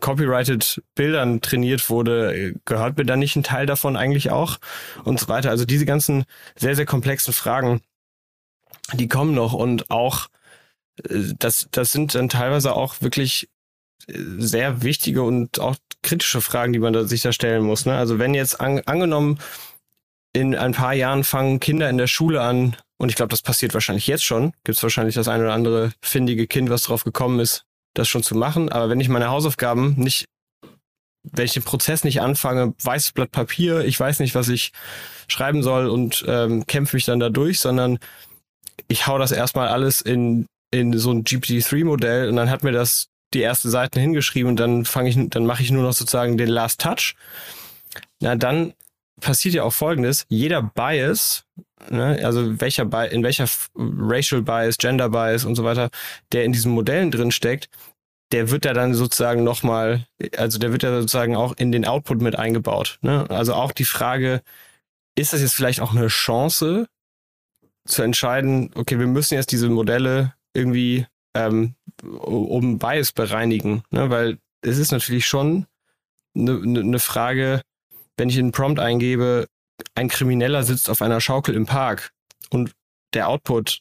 copyrighted 0.00 0.82
Bildern 0.96 1.40
trainiert 1.42 1.88
wurde, 1.88 2.54
gehört 2.64 2.98
mir 2.98 3.04
dann 3.04 3.20
nicht 3.20 3.36
ein 3.36 3.44
Teil 3.44 3.66
davon 3.66 3.96
eigentlich 3.96 4.32
auch 4.32 4.58
und 5.04 5.20
so 5.20 5.28
weiter. 5.28 5.50
Also 5.50 5.64
diese 5.64 5.86
ganzen 5.86 6.24
sehr, 6.56 6.74
sehr 6.74 6.86
komplexen 6.86 7.32
Fragen, 7.32 7.82
die 8.94 9.06
kommen 9.06 9.34
noch 9.34 9.52
und 9.52 9.90
auch 9.90 10.28
das, 10.96 11.68
das 11.70 11.92
sind 11.92 12.14
dann 12.14 12.28
teilweise 12.28 12.74
auch 12.74 13.00
wirklich 13.00 13.48
äh, 14.08 14.14
sehr 14.38 14.82
wichtige 14.82 15.22
und 15.22 15.58
auch 15.58 15.76
kritische 16.02 16.40
Fragen, 16.40 16.72
die 16.72 16.78
man 16.78 16.92
da, 16.92 17.04
sich 17.04 17.22
da 17.22 17.32
stellen 17.32 17.62
muss. 17.62 17.86
Ne? 17.86 17.96
Also 17.96 18.18
wenn 18.18 18.34
jetzt 18.34 18.60
an, 18.60 18.80
angenommen, 18.86 19.38
in 20.32 20.54
ein 20.54 20.72
paar 20.72 20.94
Jahren 20.94 21.24
fangen 21.24 21.60
Kinder 21.60 21.90
in 21.90 21.98
der 21.98 22.06
Schule 22.06 22.40
an, 22.40 22.76
und 22.96 23.08
ich 23.08 23.16
glaube, 23.16 23.30
das 23.30 23.42
passiert 23.42 23.74
wahrscheinlich 23.74 24.06
jetzt 24.06 24.24
schon, 24.24 24.52
gibt 24.64 24.76
es 24.76 24.82
wahrscheinlich 24.82 25.16
das 25.16 25.26
ein 25.26 25.40
oder 25.40 25.52
andere 25.52 25.92
findige 26.00 26.46
Kind, 26.46 26.70
was 26.70 26.84
drauf 26.84 27.02
gekommen 27.02 27.40
ist, 27.40 27.64
das 27.94 28.08
schon 28.08 28.22
zu 28.22 28.36
machen. 28.36 28.70
Aber 28.70 28.88
wenn 28.88 29.00
ich 29.00 29.08
meine 29.08 29.28
Hausaufgaben 29.28 29.94
nicht, 29.96 30.26
wenn 31.24 31.44
ich 31.44 31.52
den 31.52 31.64
Prozess 31.64 32.04
nicht 32.04 32.20
anfange, 32.20 32.74
weißes 32.80 33.10
Blatt 33.12 33.32
Papier, 33.32 33.80
ich 33.80 33.98
weiß 33.98 34.20
nicht, 34.20 34.36
was 34.36 34.48
ich 34.48 34.72
schreiben 35.26 35.64
soll 35.64 35.88
und 35.88 36.24
ähm, 36.28 36.64
kämpfe 36.66 36.96
mich 36.96 37.04
dann 37.04 37.18
da 37.18 37.28
durch, 37.28 37.58
sondern 37.58 37.98
ich 38.86 39.08
hau 39.08 39.18
das 39.18 39.32
erstmal 39.32 39.68
alles 39.68 40.00
in, 40.00 40.46
in 40.72 40.98
so 40.98 41.12
ein 41.12 41.22
GPT-3-Modell 41.22 42.28
und 42.28 42.36
dann 42.36 42.50
hat 42.50 42.64
mir 42.64 42.72
das 42.72 43.08
die 43.34 43.40
erste 43.40 43.70
Seiten 43.70 44.00
hingeschrieben 44.00 44.50
und 44.50 44.56
dann 44.56 44.84
fange 44.84 45.08
ich, 45.08 45.16
dann 45.30 45.46
mache 45.46 45.62
ich 45.62 45.70
nur 45.70 45.82
noch 45.82 45.92
sozusagen 45.92 46.36
den 46.36 46.48
Last 46.48 46.80
Touch. 46.80 47.14
Na, 48.20 48.36
dann 48.36 48.74
passiert 49.20 49.54
ja 49.54 49.62
auch 49.62 49.72
folgendes. 49.72 50.26
Jeder 50.28 50.62
Bias, 50.62 51.44
ne, 51.90 52.20
also 52.24 52.60
welcher 52.60 52.82
in 53.10 53.22
welcher 53.22 53.46
Racial 53.76 54.42
Bias, 54.42 54.78
Gender 54.78 55.08
Bias 55.08 55.44
und 55.44 55.54
so 55.54 55.64
weiter, 55.64 55.90
der 56.32 56.44
in 56.44 56.52
diesen 56.52 56.72
Modellen 56.72 57.10
drin 57.10 57.30
steckt, 57.30 57.68
der 58.32 58.50
wird 58.50 58.64
da 58.64 58.72
dann 58.72 58.94
sozusagen 58.94 59.44
nochmal, 59.44 60.06
also 60.36 60.58
der 60.58 60.72
wird 60.72 60.82
ja 60.82 61.00
sozusagen 61.00 61.36
auch 61.36 61.54
in 61.56 61.70
den 61.70 61.86
Output 61.86 62.22
mit 62.22 62.36
eingebaut. 62.36 62.98
Ne? 63.02 63.28
Also 63.28 63.54
auch 63.54 63.72
die 63.72 63.84
Frage, 63.84 64.42
ist 65.14 65.34
das 65.34 65.42
jetzt 65.42 65.54
vielleicht 65.54 65.80
auch 65.80 65.94
eine 65.94 66.08
Chance 66.08 66.88
zu 67.84 68.02
entscheiden, 68.02 68.70
okay, 68.74 68.98
wir 68.98 69.06
müssen 69.06 69.34
jetzt 69.34 69.52
diese 69.52 69.68
Modelle 69.68 70.34
irgendwie 70.54 71.06
ähm, 71.34 71.74
um 72.02 72.78
Bias 72.78 73.12
bereinigen, 73.12 73.82
ne? 73.90 74.10
weil 74.10 74.38
es 74.62 74.78
ist 74.78 74.92
natürlich 74.92 75.26
schon 75.26 75.66
eine, 76.36 76.52
eine 76.52 76.98
Frage, 76.98 77.62
wenn 78.16 78.28
ich 78.28 78.38
einen 78.38 78.52
Prompt 78.52 78.78
eingebe, 78.78 79.46
ein 79.94 80.08
Krimineller 80.08 80.62
sitzt 80.64 80.90
auf 80.90 81.02
einer 81.02 81.20
Schaukel 81.20 81.54
im 81.54 81.66
Park 81.66 82.12
und 82.50 82.72
der 83.14 83.28
Output, 83.28 83.80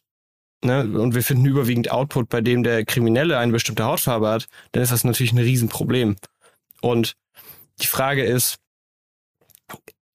ne, 0.63 0.81
und 0.81 1.15
wir 1.15 1.23
finden 1.23 1.45
überwiegend 1.45 1.91
Output, 1.91 2.29
bei 2.29 2.41
dem 2.41 2.63
der 2.63 2.85
Kriminelle 2.85 3.37
eine 3.37 3.51
bestimmte 3.51 3.83
Hautfarbe 3.83 4.29
hat, 4.29 4.47
dann 4.71 4.83
ist 4.83 4.91
das 4.91 5.03
natürlich 5.03 5.33
ein 5.33 5.37
Riesenproblem. 5.37 6.15
Und 6.81 7.15
die 7.81 7.87
Frage 7.87 8.23
ist, 8.23 8.57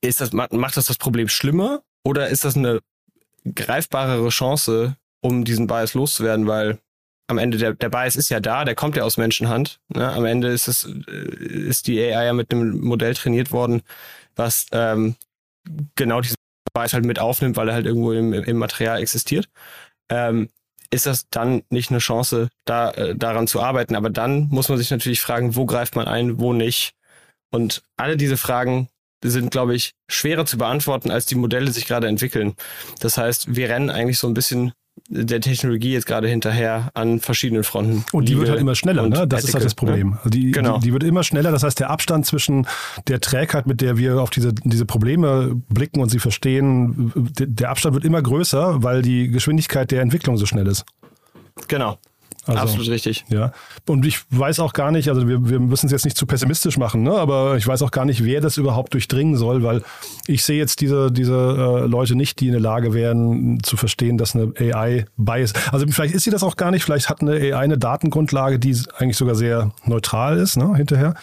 ist 0.00 0.20
das, 0.20 0.32
macht 0.32 0.76
das 0.76 0.86
das 0.86 0.98
Problem 0.98 1.28
schlimmer 1.28 1.82
oder 2.04 2.28
ist 2.28 2.44
das 2.44 2.56
eine 2.56 2.80
greifbarere 3.54 4.28
Chance, 4.28 4.96
um 5.20 5.44
diesen 5.44 5.66
Bias 5.66 5.94
loszuwerden, 5.94 6.46
weil 6.46 6.78
am 7.28 7.38
Ende 7.38 7.58
der, 7.58 7.74
der 7.74 7.88
Bias 7.88 8.16
ist 8.16 8.28
ja 8.28 8.40
da, 8.40 8.64
der 8.64 8.74
kommt 8.74 8.96
ja 8.96 9.02
aus 9.02 9.16
Menschenhand. 9.16 9.80
Ne? 9.88 10.08
Am 10.12 10.24
Ende 10.24 10.48
ist 10.48 10.68
es, 10.68 10.84
äh, 10.84 11.10
ist 11.10 11.86
die 11.86 12.00
AI 12.00 12.26
ja 12.26 12.32
mit 12.32 12.52
einem 12.52 12.80
Modell 12.80 13.14
trainiert 13.14 13.52
worden, 13.52 13.82
was 14.36 14.66
ähm, 14.72 15.16
genau 15.96 16.20
diesen 16.20 16.36
Bias 16.72 16.92
halt 16.92 17.04
mit 17.04 17.18
aufnimmt, 17.18 17.56
weil 17.56 17.68
er 17.68 17.74
halt 17.74 17.86
irgendwo 17.86 18.12
im, 18.12 18.32
im 18.32 18.56
Material 18.56 19.00
existiert. 19.00 19.48
Ähm, 20.08 20.48
ist 20.90 21.06
das 21.06 21.28
dann 21.30 21.62
nicht 21.68 21.90
eine 21.90 21.98
Chance, 21.98 22.48
da 22.64 22.90
äh, 22.92 23.16
daran 23.16 23.48
zu 23.48 23.60
arbeiten? 23.60 23.96
Aber 23.96 24.10
dann 24.10 24.48
muss 24.48 24.68
man 24.68 24.78
sich 24.78 24.90
natürlich 24.90 25.20
fragen, 25.20 25.56
wo 25.56 25.66
greift 25.66 25.96
man 25.96 26.06
ein, 26.06 26.38
wo 26.38 26.52
nicht. 26.52 26.92
Und 27.50 27.82
alle 27.96 28.16
diese 28.16 28.36
Fragen 28.36 28.88
sind, 29.24 29.50
glaube 29.50 29.74
ich, 29.74 29.94
schwerer 30.08 30.46
zu 30.46 30.58
beantworten, 30.58 31.10
als 31.10 31.26
die 31.26 31.34
Modelle 31.34 31.72
sich 31.72 31.86
gerade 31.86 32.06
entwickeln. 32.06 32.54
Das 33.00 33.18
heißt, 33.18 33.56
wir 33.56 33.68
rennen 33.68 33.90
eigentlich 33.90 34.18
so 34.18 34.28
ein 34.28 34.34
bisschen 34.34 34.72
der 35.08 35.40
Technologie 35.40 35.92
jetzt 35.92 36.06
gerade 36.06 36.28
hinterher 36.28 36.90
an 36.94 37.20
verschiedenen 37.20 37.64
Fronten. 37.64 38.04
Und 38.12 38.28
die 38.28 38.36
wird 38.38 38.48
halt 38.48 38.60
immer 38.60 38.74
schneller, 38.74 39.02
ne? 39.08 39.26
Das 39.26 39.44
ethical, 39.44 39.48
ist 39.48 39.54
halt 39.54 39.64
das 39.64 39.74
Problem. 39.74 40.10
Ne? 40.10 40.30
Die, 40.30 40.50
genau. 40.50 40.78
die, 40.78 40.86
die, 40.86 40.92
wird 40.92 41.04
immer 41.04 41.22
schneller. 41.22 41.52
Das 41.52 41.62
heißt, 41.62 41.78
der 41.78 41.90
Abstand 41.90 42.26
zwischen 42.26 42.66
der 43.06 43.20
Trägheit, 43.20 43.66
mit 43.66 43.80
der 43.80 43.98
wir 43.98 44.20
auf 44.20 44.30
diese, 44.30 44.52
diese 44.52 44.84
Probleme 44.84 45.60
blicken 45.68 46.00
und 46.00 46.08
sie 46.08 46.18
verstehen, 46.18 47.12
der 47.14 47.70
Abstand 47.70 47.94
wird 47.94 48.04
immer 48.04 48.20
größer, 48.20 48.82
weil 48.82 49.02
die 49.02 49.28
Geschwindigkeit 49.28 49.90
der 49.90 50.02
Entwicklung 50.02 50.36
so 50.38 50.46
schnell 50.46 50.66
ist. 50.66 50.84
Genau. 51.68 51.98
Also, 52.46 52.60
Absolut 52.60 52.88
richtig. 52.90 53.24
Ja. 53.28 53.52
Und 53.86 54.06
ich 54.06 54.20
weiß 54.30 54.60
auch 54.60 54.72
gar 54.72 54.92
nicht, 54.92 55.08
also 55.08 55.26
wir, 55.26 55.48
wir 55.48 55.58
müssen 55.58 55.86
es 55.86 55.92
jetzt 55.92 56.04
nicht 56.04 56.16
zu 56.16 56.26
pessimistisch 56.26 56.78
machen, 56.78 57.02
ne? 57.02 57.12
aber 57.12 57.56
ich 57.56 57.66
weiß 57.66 57.82
auch 57.82 57.90
gar 57.90 58.04
nicht, 58.04 58.24
wer 58.24 58.40
das 58.40 58.56
überhaupt 58.56 58.94
durchdringen 58.94 59.36
soll, 59.36 59.64
weil 59.64 59.82
ich 60.28 60.44
sehe 60.44 60.56
jetzt 60.56 60.80
diese, 60.80 61.10
diese 61.10 61.34
äh, 61.34 61.86
Leute 61.86 62.14
nicht, 62.14 62.38
die 62.40 62.46
in 62.46 62.52
der 62.52 62.60
Lage 62.60 62.94
wären 62.94 63.58
zu 63.64 63.76
verstehen, 63.76 64.16
dass 64.16 64.36
eine 64.36 64.52
AI 64.58 65.06
bias. 65.16 65.54
Also 65.72 65.86
vielleicht 65.88 66.14
ist 66.14 66.22
sie 66.22 66.30
das 66.30 66.44
auch 66.44 66.56
gar 66.56 66.70
nicht, 66.70 66.84
vielleicht 66.84 67.08
hat 67.08 67.20
eine 67.20 67.32
AI 67.32 67.66
eine 67.66 67.78
Datengrundlage, 67.78 68.60
die 68.60 68.76
eigentlich 68.96 69.16
sogar 69.16 69.34
sehr 69.34 69.72
neutral 69.84 70.38
ist, 70.38 70.56
ne, 70.56 70.76
hinterher. 70.76 71.14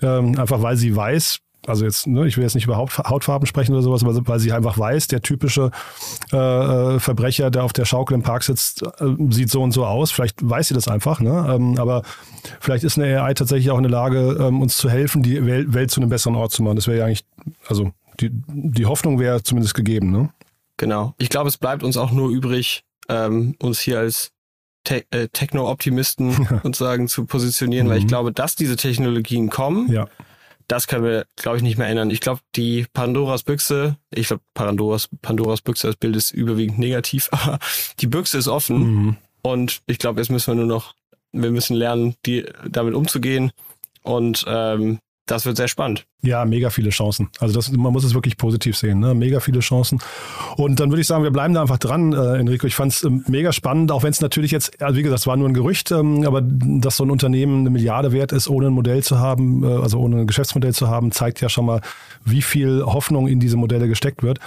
Ähm, 0.00 0.38
einfach 0.38 0.62
weil 0.62 0.76
sie 0.76 0.96
weiß, 0.96 1.40
also 1.66 1.84
jetzt, 1.84 2.06
ne, 2.06 2.26
ich 2.26 2.36
will 2.36 2.44
jetzt 2.44 2.54
nicht 2.54 2.64
über 2.64 2.76
Hautfarben 2.78 3.46
sprechen 3.46 3.72
oder 3.72 3.82
sowas, 3.82 4.02
weil 4.04 4.38
sie 4.38 4.52
einfach 4.52 4.78
weiß, 4.78 5.08
der 5.08 5.20
typische 5.20 5.70
äh, 6.32 6.36
äh, 6.36 6.98
Verbrecher, 6.98 7.50
der 7.50 7.64
auf 7.64 7.72
der 7.72 7.84
Schaukel 7.84 8.14
im 8.14 8.22
Park 8.22 8.42
sitzt, 8.42 8.82
äh, 8.82 9.14
sieht 9.30 9.50
so 9.50 9.62
und 9.62 9.72
so 9.72 9.84
aus. 9.84 10.10
Vielleicht 10.10 10.48
weiß 10.48 10.68
sie 10.68 10.74
das 10.74 10.88
einfach, 10.88 11.20
ne? 11.20 11.46
Ähm, 11.54 11.78
aber 11.78 12.02
vielleicht 12.60 12.84
ist 12.84 12.98
eine 12.98 13.22
AI 13.22 13.34
tatsächlich 13.34 13.70
auch 13.70 13.76
in 13.76 13.82
der 13.82 13.92
Lage, 13.92 14.38
ähm, 14.40 14.62
uns 14.62 14.76
zu 14.76 14.88
helfen, 14.88 15.22
die 15.22 15.44
Welt, 15.44 15.74
Welt 15.74 15.90
zu 15.90 16.00
einem 16.00 16.08
besseren 16.08 16.36
Ort 16.36 16.52
zu 16.52 16.62
machen. 16.62 16.76
Das 16.76 16.86
wäre 16.86 16.98
ja 16.98 17.04
eigentlich, 17.04 17.24
also 17.68 17.92
die, 18.20 18.30
die 18.32 18.86
Hoffnung 18.86 19.18
wäre 19.18 19.42
zumindest 19.42 19.74
gegeben, 19.74 20.10
ne? 20.10 20.30
Genau. 20.78 21.14
Ich 21.18 21.28
glaube, 21.28 21.48
es 21.48 21.58
bleibt 21.58 21.82
uns 21.82 21.98
auch 21.98 22.10
nur 22.10 22.30
übrig, 22.30 22.84
ähm, 23.10 23.54
uns 23.58 23.80
hier 23.80 23.98
als 23.98 24.32
Te 24.82 25.04
äh, 25.10 25.28
Techno-Optimisten 25.28 26.48
sozusagen 26.62 27.06
zu 27.06 27.26
positionieren, 27.26 27.86
mhm. 27.86 27.90
weil 27.90 27.98
ich 27.98 28.04
mhm. 28.04 28.08
glaube, 28.08 28.32
dass 28.32 28.56
diese 28.56 28.76
Technologien 28.76 29.50
kommen. 29.50 29.92
Ja 29.92 30.06
das 30.70 30.86
können 30.86 31.04
wir, 31.04 31.26
glaube 31.34 31.56
ich, 31.56 31.64
nicht 31.64 31.78
mehr 31.78 31.88
ändern. 31.88 32.10
Ich 32.10 32.20
glaube, 32.20 32.40
die 32.54 32.86
Pandoras 32.92 33.42
Büchse, 33.42 33.96
ich 34.14 34.28
glaube, 34.28 34.42
Pandoras, 34.54 35.08
Pandoras 35.20 35.62
Büchse, 35.62 35.88
das 35.88 35.96
Bild 35.96 36.14
ist 36.14 36.30
überwiegend 36.30 36.78
negativ, 36.78 37.28
aber 37.32 37.58
die 37.98 38.06
Büchse 38.06 38.38
ist 38.38 38.46
offen. 38.46 38.78
Mhm. 38.78 39.16
Und 39.42 39.82
ich 39.86 39.98
glaube, 39.98 40.20
jetzt 40.20 40.30
müssen 40.30 40.52
wir 40.52 40.54
nur 40.54 40.66
noch, 40.66 40.94
wir 41.32 41.50
müssen 41.50 41.74
lernen, 41.74 42.14
die, 42.24 42.46
damit 42.68 42.94
umzugehen. 42.94 43.50
Und 44.02 44.44
ähm, 44.46 45.00
das 45.26 45.46
wird 45.46 45.56
sehr 45.56 45.68
spannend. 45.68 46.06
Ja, 46.22 46.44
mega 46.44 46.70
viele 46.70 46.90
Chancen. 46.90 47.28
Also 47.38 47.54
das, 47.54 47.70
man 47.70 47.92
muss 47.92 48.04
es 48.04 48.14
wirklich 48.14 48.36
positiv 48.36 48.76
sehen. 48.76 48.98
Ne? 48.98 49.14
Mega 49.14 49.40
viele 49.40 49.60
Chancen. 49.60 50.00
Und 50.56 50.80
dann 50.80 50.90
würde 50.90 51.00
ich 51.00 51.06
sagen, 51.06 51.22
wir 51.22 51.30
bleiben 51.30 51.54
da 51.54 51.62
einfach 51.62 51.78
dran, 51.78 52.12
äh, 52.12 52.38
Enrico. 52.38 52.66
Ich 52.66 52.74
fand 52.74 52.92
es 52.92 53.04
ähm, 53.04 53.24
mega 53.28 53.52
spannend, 53.52 53.92
auch 53.92 54.02
wenn 54.02 54.10
es 54.10 54.20
natürlich 54.20 54.50
jetzt, 54.50 54.82
also 54.82 54.98
wie 54.98 55.02
gesagt, 55.02 55.20
es 55.20 55.26
war 55.26 55.36
nur 55.36 55.48
ein 55.48 55.54
Gerücht, 55.54 55.92
ähm, 55.92 56.26
aber 56.26 56.42
dass 56.42 56.96
so 56.96 57.04
ein 57.04 57.10
Unternehmen 57.10 57.60
eine 57.60 57.70
Milliarde 57.70 58.12
wert 58.12 58.32
ist, 58.32 58.48
ohne 58.48 58.66
ein 58.66 58.72
Modell 58.72 59.02
zu 59.02 59.18
haben, 59.18 59.62
äh, 59.62 59.66
also 59.66 59.98
ohne 59.98 60.20
ein 60.20 60.26
Geschäftsmodell 60.26 60.74
zu 60.74 60.88
haben, 60.88 61.12
zeigt 61.12 61.40
ja 61.40 61.48
schon 61.48 61.66
mal, 61.66 61.80
wie 62.24 62.42
viel 62.42 62.82
Hoffnung 62.84 63.28
in 63.28 63.40
diese 63.40 63.56
Modelle 63.56 63.88
gesteckt 63.88 64.22
wird. 64.22 64.40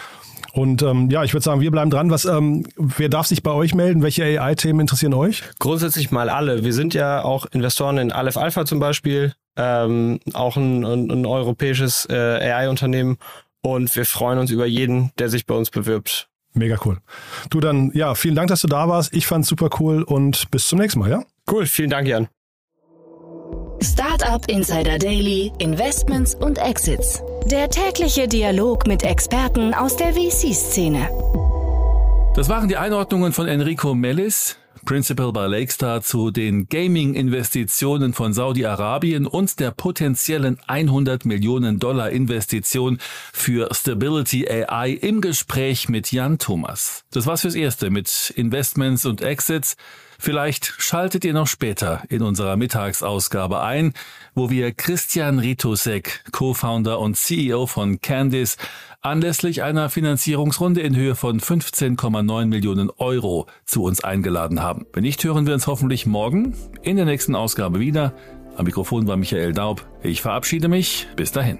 Und 0.54 0.84
ähm, 0.84 1.10
ja, 1.10 1.24
ich 1.24 1.34
würde 1.34 1.44
sagen, 1.44 1.62
wir 1.62 1.72
bleiben 1.72 1.90
dran. 1.90 2.12
Was, 2.12 2.26
ähm, 2.26 2.64
wer 2.78 3.10
darf 3.10 3.26
sich 3.26 3.42
bei 3.42 3.50
euch 3.50 3.74
melden? 3.74 4.04
Welche 4.04 4.24
AI-Themen 4.24 4.82
interessieren 4.82 5.16
euch? 5.16 5.44
Grundsätzlich 5.58 6.12
mal 6.12 6.30
alle. 6.30 6.64
Wir 6.64 6.74
sind 6.74 6.94
ja 6.94 7.24
auch 7.24 7.48
Investoren 7.48 7.98
in 7.98 8.12
Aleph 8.12 8.38
Alpha 8.38 8.64
zum 8.64 8.80
Beispiel, 8.80 9.34
ähm, 9.58 10.20
auch 10.34 10.58
ein, 10.58 10.86
ein, 10.86 11.12
ein 11.12 11.26
europäisches 11.26 12.08
äh, 12.10 12.13
AI-Unternehmen. 12.13 13.18
Und 13.62 13.96
wir 13.96 14.06
freuen 14.06 14.39
uns 14.39 14.52
über 14.52 14.66
jeden, 14.66 15.12
der 15.18 15.30
sich 15.30 15.46
bei 15.46 15.56
uns 15.56 15.70
bewirbt. 15.70 16.28
Mega 16.54 16.78
cool. 16.86 16.98
Du 17.50 17.60
dann, 17.60 17.92
ja, 17.94 18.13
vielen 18.13 18.36
Dank, 18.36 18.50
dass 18.50 18.62
du 18.62 18.68
da 18.68 18.88
warst. 18.88 19.13
Ich 19.13 19.26
fand's 19.26 19.48
super 19.48 19.70
cool 19.80 20.04
und 20.04 20.52
bis 20.52 20.68
zum 20.68 20.80
nächsten 20.80 21.00
Mal, 21.00 21.10
ja? 21.10 21.24
Cool, 21.50 21.66
vielen 21.66 21.89
Dank, 21.89 22.08
Jan. 22.08 22.28
Startup 23.82 24.46
Insider 24.50 24.98
Daily, 24.98 25.52
Investments 25.58 26.36
und 26.36 26.58
Exits. 26.58 27.22
Der 27.52 27.70
tägliche 27.70 28.28
Dialog 28.28 28.88
mit 28.88 29.04
Experten 29.04 29.74
aus 29.74 29.98
der 29.98 30.13
VC-Szene. 30.13 31.10
Das 32.36 32.50
waren 32.50 32.68
die 32.68 32.78
Einordnungen 32.78 33.34
von 33.34 33.48
Enrico 33.48 33.94
Mellis, 33.94 34.58
Principal 34.86 35.32
bei 35.32 35.48
Lakestar 35.48 36.02
zu 36.02 36.30
den 36.30 36.67
Gaming-Investitionen 36.67 38.13
von 38.13 38.34
Saudi-Arabien 38.34 39.26
und 39.26 39.60
der 39.60 39.72
potenziellen 39.72 40.60
100 40.67 41.26
Millionen 41.26 41.80
Dollar 41.80 42.10
Investition 42.10 43.00
für 43.32 43.69
Stability 43.74 44.48
AI 44.50 44.91
im 44.91 45.22
Gespräch 45.22 45.88
mit 45.88 46.12
Jan 46.12 46.38
Thomas. 46.38 47.06
Das 47.12 47.26
war's 47.26 47.41
fürs 47.41 47.56
Erste 47.56 47.89
mit 47.89 48.34
Investments 48.36 49.06
und 49.06 49.22
Exits. 49.22 49.78
Vielleicht 50.24 50.76
schaltet 50.78 51.26
ihr 51.26 51.34
noch 51.34 51.48
später 51.48 52.02
in 52.08 52.22
unserer 52.22 52.56
Mittagsausgabe 52.56 53.60
ein, 53.60 53.92
wo 54.34 54.50
wir 54.50 54.72
Christian 54.72 55.38
Ritusek, 55.38 56.24
Co-Founder 56.32 56.98
und 57.00 57.18
CEO 57.18 57.66
von 57.66 58.00
Candice, 58.00 58.56
anlässlich 59.02 59.64
einer 59.64 59.90
Finanzierungsrunde 59.90 60.80
in 60.80 60.96
Höhe 60.96 61.16
von 61.16 61.42
15,9 61.42 62.46
Millionen 62.46 62.90
Euro 62.90 63.48
zu 63.66 63.84
uns 63.84 64.02
eingeladen 64.02 64.62
haben. 64.62 64.86
Wenn 64.94 65.04
nicht, 65.04 65.22
hören 65.26 65.46
wir 65.46 65.56
uns 65.56 65.68
hoffentlich 65.68 66.06
morgen 66.06 66.56
in 66.84 66.96
der 66.96 67.04
nächsten 67.04 67.36
Ausgabe 67.36 67.82
wieder. 67.82 68.14
Am 68.56 68.64
Mikrofon 68.64 69.06
war 69.08 69.18
Michael 69.18 69.52
Daub. 69.52 69.86
Ich 70.04 70.22
verabschiede 70.22 70.70
mich. 70.70 71.06
Bis 71.18 71.34
dahin. 71.34 71.60